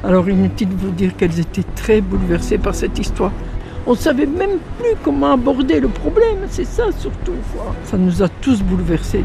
Alors 0.04 0.30
inutile 0.30 0.70
de 0.70 0.76
vous 0.76 0.92
dire 0.92 1.16
qu'elles 1.16 1.40
étaient 1.40 1.66
très 1.76 2.02
bouleversées 2.02 2.58
par 2.58 2.76
cette 2.76 3.00
histoire. 3.00 3.32
On 3.86 3.92
ne 3.92 3.98
savait 3.98 4.26
même 4.26 4.60
plus 4.80 4.96
comment 5.04 5.34
aborder 5.34 5.80
le 5.80 5.88
problème, 5.88 6.40
c'est 6.50 6.66
ça 6.66 6.86
surtout. 6.98 7.36
Ça 7.86 7.98
nous 7.98 8.22
a 8.22 8.28
tous 8.30 8.62
bouleversés. 8.62 9.24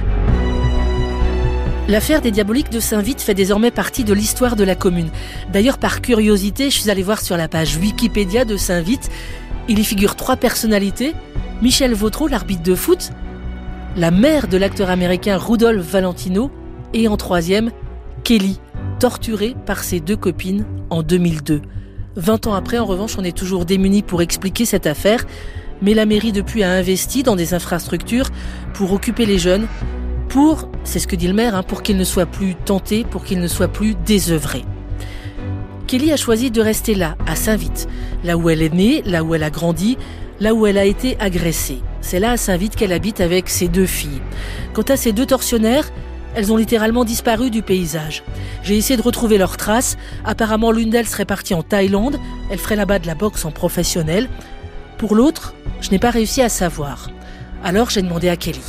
L'affaire 1.88 2.20
des 2.20 2.30
diaboliques 2.30 2.70
de 2.70 2.80
Saint-Vite 2.80 3.22
fait 3.22 3.34
désormais 3.34 3.70
partie 3.70 4.04
de 4.04 4.12
l'histoire 4.12 4.56
de 4.56 4.64
la 4.64 4.74
commune. 4.74 5.08
D'ailleurs, 5.52 5.78
par 5.78 6.02
curiosité, 6.02 6.70
je 6.70 6.78
suis 6.78 6.90
allée 6.90 7.02
voir 7.02 7.20
sur 7.20 7.36
la 7.36 7.48
page 7.48 7.76
Wikipédia 7.76 8.44
de 8.44 8.56
Saint-Vite. 8.56 9.10
Il 9.68 9.78
y 9.78 9.84
figure 9.84 10.14
trois 10.14 10.36
personnalités. 10.36 11.14
Michel 11.62 11.94
Vautreau, 11.94 12.28
l'arbitre 12.28 12.62
de 12.62 12.74
foot, 12.74 13.10
la 13.96 14.10
mère 14.10 14.48
de 14.48 14.56
l'acteur 14.58 14.90
américain 14.90 15.36
Rudolph 15.38 15.84
Valentino, 15.90 16.50
et 16.92 17.08
en 17.08 17.16
troisième, 17.16 17.70
Kelly, 18.22 18.60
torturée 18.98 19.54
par 19.66 19.82
ses 19.82 20.00
deux 20.00 20.16
copines 20.16 20.64
en 20.90 21.02
2002. 21.02 21.62
20 22.16 22.46
ans 22.48 22.54
après, 22.54 22.78
en 22.78 22.84
revanche, 22.84 23.16
on 23.18 23.24
est 23.24 23.36
toujours 23.36 23.64
démuni 23.64 24.02
pour 24.02 24.22
expliquer 24.22 24.64
cette 24.64 24.86
affaire, 24.86 25.24
mais 25.82 25.94
la 25.94 26.06
mairie 26.06 26.32
depuis 26.32 26.62
a 26.62 26.72
investi 26.72 27.22
dans 27.22 27.36
des 27.36 27.54
infrastructures 27.54 28.28
pour 28.74 28.92
occuper 28.92 29.26
les 29.26 29.38
jeunes, 29.38 29.66
pour, 30.28 30.68
c'est 30.84 30.98
ce 30.98 31.06
que 31.06 31.16
dit 31.16 31.28
le 31.28 31.34
maire, 31.34 31.54
hein, 31.54 31.62
pour 31.62 31.82
qu'ils 31.82 31.96
ne 31.96 32.04
soient 32.04 32.26
plus 32.26 32.54
tentés, 32.54 33.04
pour 33.04 33.24
qu'ils 33.24 33.40
ne 33.40 33.48
soient 33.48 33.68
plus 33.68 33.94
désœuvrés. 34.06 34.64
Kelly 35.86 36.12
a 36.12 36.16
choisi 36.16 36.50
de 36.50 36.60
rester 36.60 36.94
là, 36.94 37.16
à 37.26 37.34
Saint-Vite, 37.34 37.88
là 38.24 38.36
où 38.36 38.50
elle 38.50 38.62
est 38.62 38.74
née, 38.74 39.02
là 39.06 39.24
où 39.24 39.34
elle 39.34 39.42
a 39.42 39.50
grandi, 39.50 39.96
là 40.40 40.54
où 40.54 40.66
elle 40.66 40.76
a 40.76 40.84
été 40.84 41.18
agressée. 41.18 41.78
C'est 42.00 42.20
là 42.20 42.32
à 42.32 42.36
Saint-Vite 42.36 42.76
qu'elle 42.76 42.92
habite 42.92 43.20
avec 43.20 43.48
ses 43.48 43.68
deux 43.68 43.86
filles. 43.86 44.20
Quant 44.74 44.82
à 44.82 44.96
ces 44.96 45.12
deux 45.12 45.26
tortionnaires, 45.26 45.90
elles 46.38 46.52
ont 46.52 46.56
littéralement 46.56 47.04
disparu 47.04 47.50
du 47.50 47.62
paysage. 47.62 48.22
J'ai 48.62 48.76
essayé 48.76 48.96
de 48.96 49.02
retrouver 49.02 49.38
leurs 49.38 49.56
traces. 49.56 49.98
Apparemment, 50.24 50.70
l'une 50.70 50.88
d'elles 50.88 51.08
serait 51.08 51.24
partie 51.24 51.52
en 51.52 51.64
Thaïlande. 51.64 52.20
Elle 52.48 52.60
ferait 52.60 52.76
là-bas 52.76 53.00
de 53.00 53.08
la 53.08 53.16
boxe 53.16 53.44
en 53.44 53.50
professionnel. 53.50 54.28
Pour 54.98 55.16
l'autre, 55.16 55.54
je 55.80 55.90
n'ai 55.90 55.98
pas 55.98 56.10
réussi 56.10 56.40
à 56.40 56.48
savoir. 56.48 57.10
Alors 57.64 57.90
j'ai 57.90 58.02
demandé 58.02 58.28
à 58.28 58.36
Kelly. 58.36 58.62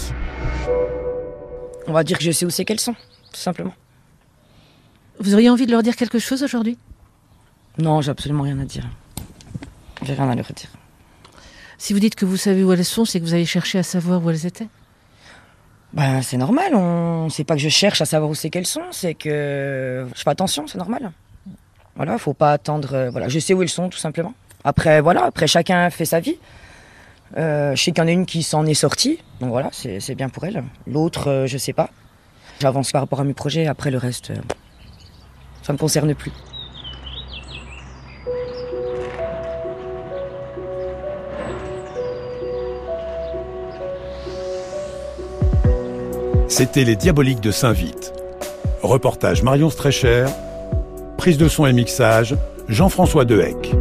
On 1.86 1.94
va 1.94 2.04
dire 2.04 2.18
que 2.18 2.24
je 2.24 2.32
sais 2.32 2.44
où 2.44 2.50
c'est 2.50 2.66
qu'elles 2.66 2.80
sont, 2.80 2.96
tout 3.32 3.40
simplement. 3.40 3.74
Vous 5.20 5.36
auriez 5.36 5.52
envie 5.52 5.68
de 5.68 5.72
leur 5.72 5.84
dire 5.84 5.96
quelque 5.96 6.18
chose 6.18 6.42
aujourd'hui? 6.42 6.76
Non, 7.78 8.02
j'ai 8.02 8.10
absolument 8.10 8.44
rien 8.44 8.58
à 8.58 8.66
dire. 8.66 8.88
J'ai 10.02 10.16
rien 10.16 10.28
à 10.28 10.34
leur 10.34 10.52
dire. 10.54 10.70
Si 11.78 11.94
vous 11.94 12.00
dites 12.00 12.16
que 12.16 12.26
vous 12.26 12.38
savez 12.38 12.64
où 12.64 12.74
elles 12.74 12.84
sont, 12.84 13.06
c'est 13.06 13.20
que 13.20 13.26
vous 13.26 13.36
avez 13.36 13.46
cherché 13.46 13.78
à 13.78 13.84
savoir 13.84 14.26
où 14.26 14.30
elles 14.32 14.48
étaient 14.48 14.70
Ben, 15.94 16.22
c'est 16.22 16.38
normal. 16.38 16.76
On... 16.76 17.30
C'est 17.30 17.44
pas 17.44 17.56
que 17.56 17.62
je 17.62 17.70
cherche 17.70 18.02
à 18.02 18.06
savoir 18.06 18.30
où 18.30 18.36
c'est 18.36 18.50
qu'elles 18.50 18.68
sont, 18.68 18.84
c'est 18.92 19.14
que 19.16 20.08
je 20.16 20.22
fais 20.22 20.30
attention, 20.30 20.68
c'est 20.68 20.78
normal. 20.78 21.12
Voilà, 21.96 22.18
faut 22.18 22.34
pas 22.34 22.54
attendre. 22.54 22.94
euh, 22.94 23.10
Voilà, 23.10 23.28
je 23.28 23.40
sais 23.40 23.54
où 23.54 23.62
elles 23.62 23.70
sont, 23.70 23.90
tout 23.90 23.98
simplement. 23.98 24.34
Après, 24.64 25.02
voilà, 25.02 25.24
après 25.26 25.48
chacun 25.48 25.90
fait 25.90 26.06
sa 26.06 26.20
vie. 26.20 26.38
Euh, 27.38 27.76
je 27.76 27.84
sais 27.84 27.92
qu'il 27.92 28.02
y 28.02 28.06
en 28.06 28.08
a 28.08 28.12
une 28.12 28.26
qui 28.26 28.42
s'en 28.42 28.66
est 28.66 28.74
sortie, 28.74 29.20
donc 29.40 29.50
voilà, 29.50 29.70
c'est 29.72 30.16
bien 30.16 30.30
pour 30.30 30.46
elle. 30.46 30.64
L'autre, 30.88 31.30
euh, 31.30 31.48
je 31.48 31.58
sais 31.58 31.74
pas. 31.74 31.90
J'avance 32.60 32.92
par 32.92 33.02
rapport 33.02 33.20
à 33.20 33.24
mes 33.24 33.34
projets. 33.36 33.68
Après, 33.68 33.92
le 33.92 33.98
reste, 34.00 34.32
euh, 34.32 34.36
ça 35.62 35.72
me 35.74 35.78
concerne 35.78 36.14
plus. 36.16 36.32
C'était 46.60 46.84
Les 46.84 46.98
Diaboliques 46.98 47.40
de 47.40 47.52
Saint-Vite. 47.52 48.12
Reportage 48.82 49.44
Marion 49.44 49.70
Strécher. 49.70 50.26
Prise 51.16 51.38
de 51.38 51.48
son 51.48 51.66
et 51.66 51.72
mixage, 51.72 52.36
Jean-François 52.68 53.24
Dehecq. 53.24 53.74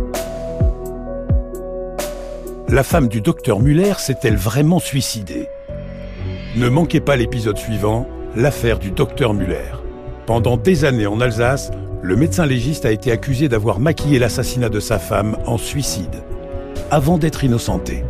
La 2.69 2.85
femme 2.85 3.09
du 3.09 3.21
docteur 3.21 3.59
Muller 3.59 3.95
s'est-elle 3.99 4.37
vraiment 4.37 4.79
suicidée? 4.79 5.49
Ne 6.55 6.69
manquez 6.69 7.01
pas 7.01 7.17
l'épisode 7.17 7.59
suivant, 7.59 8.07
l'affaire 8.37 8.79
du 8.79 8.93
docteur 8.93 9.35
Muller. 9.35 9.75
Pendant 10.25 10.57
des 10.57 10.85
années 10.85 11.09
en 11.09 11.21
Alsace, 11.21 11.73
le 12.01 12.15
médecin 12.15 12.47
légiste 12.47 12.85
a 12.85 12.93
été 12.93 13.11
accusé 13.11 13.49
d'avoir 13.49 13.81
maquillé 13.81 14.21
l'assassinat 14.21 14.69
de 14.69 14.79
sa 14.79 15.01
femme 15.01 15.37
en 15.47 15.59
suicide, 15.59 16.23
avant 16.93 17.19
d'être 17.19 17.43
innocenté. 17.43 18.05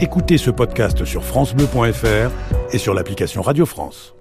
Écoutez 0.00 0.38
ce 0.38 0.50
podcast 0.50 1.04
sur 1.04 1.24
francebleu.fr 1.24 2.30
et 2.72 2.78
sur 2.78 2.94
l'application 2.94 3.42
Radio 3.42 3.66
France. 3.66 4.14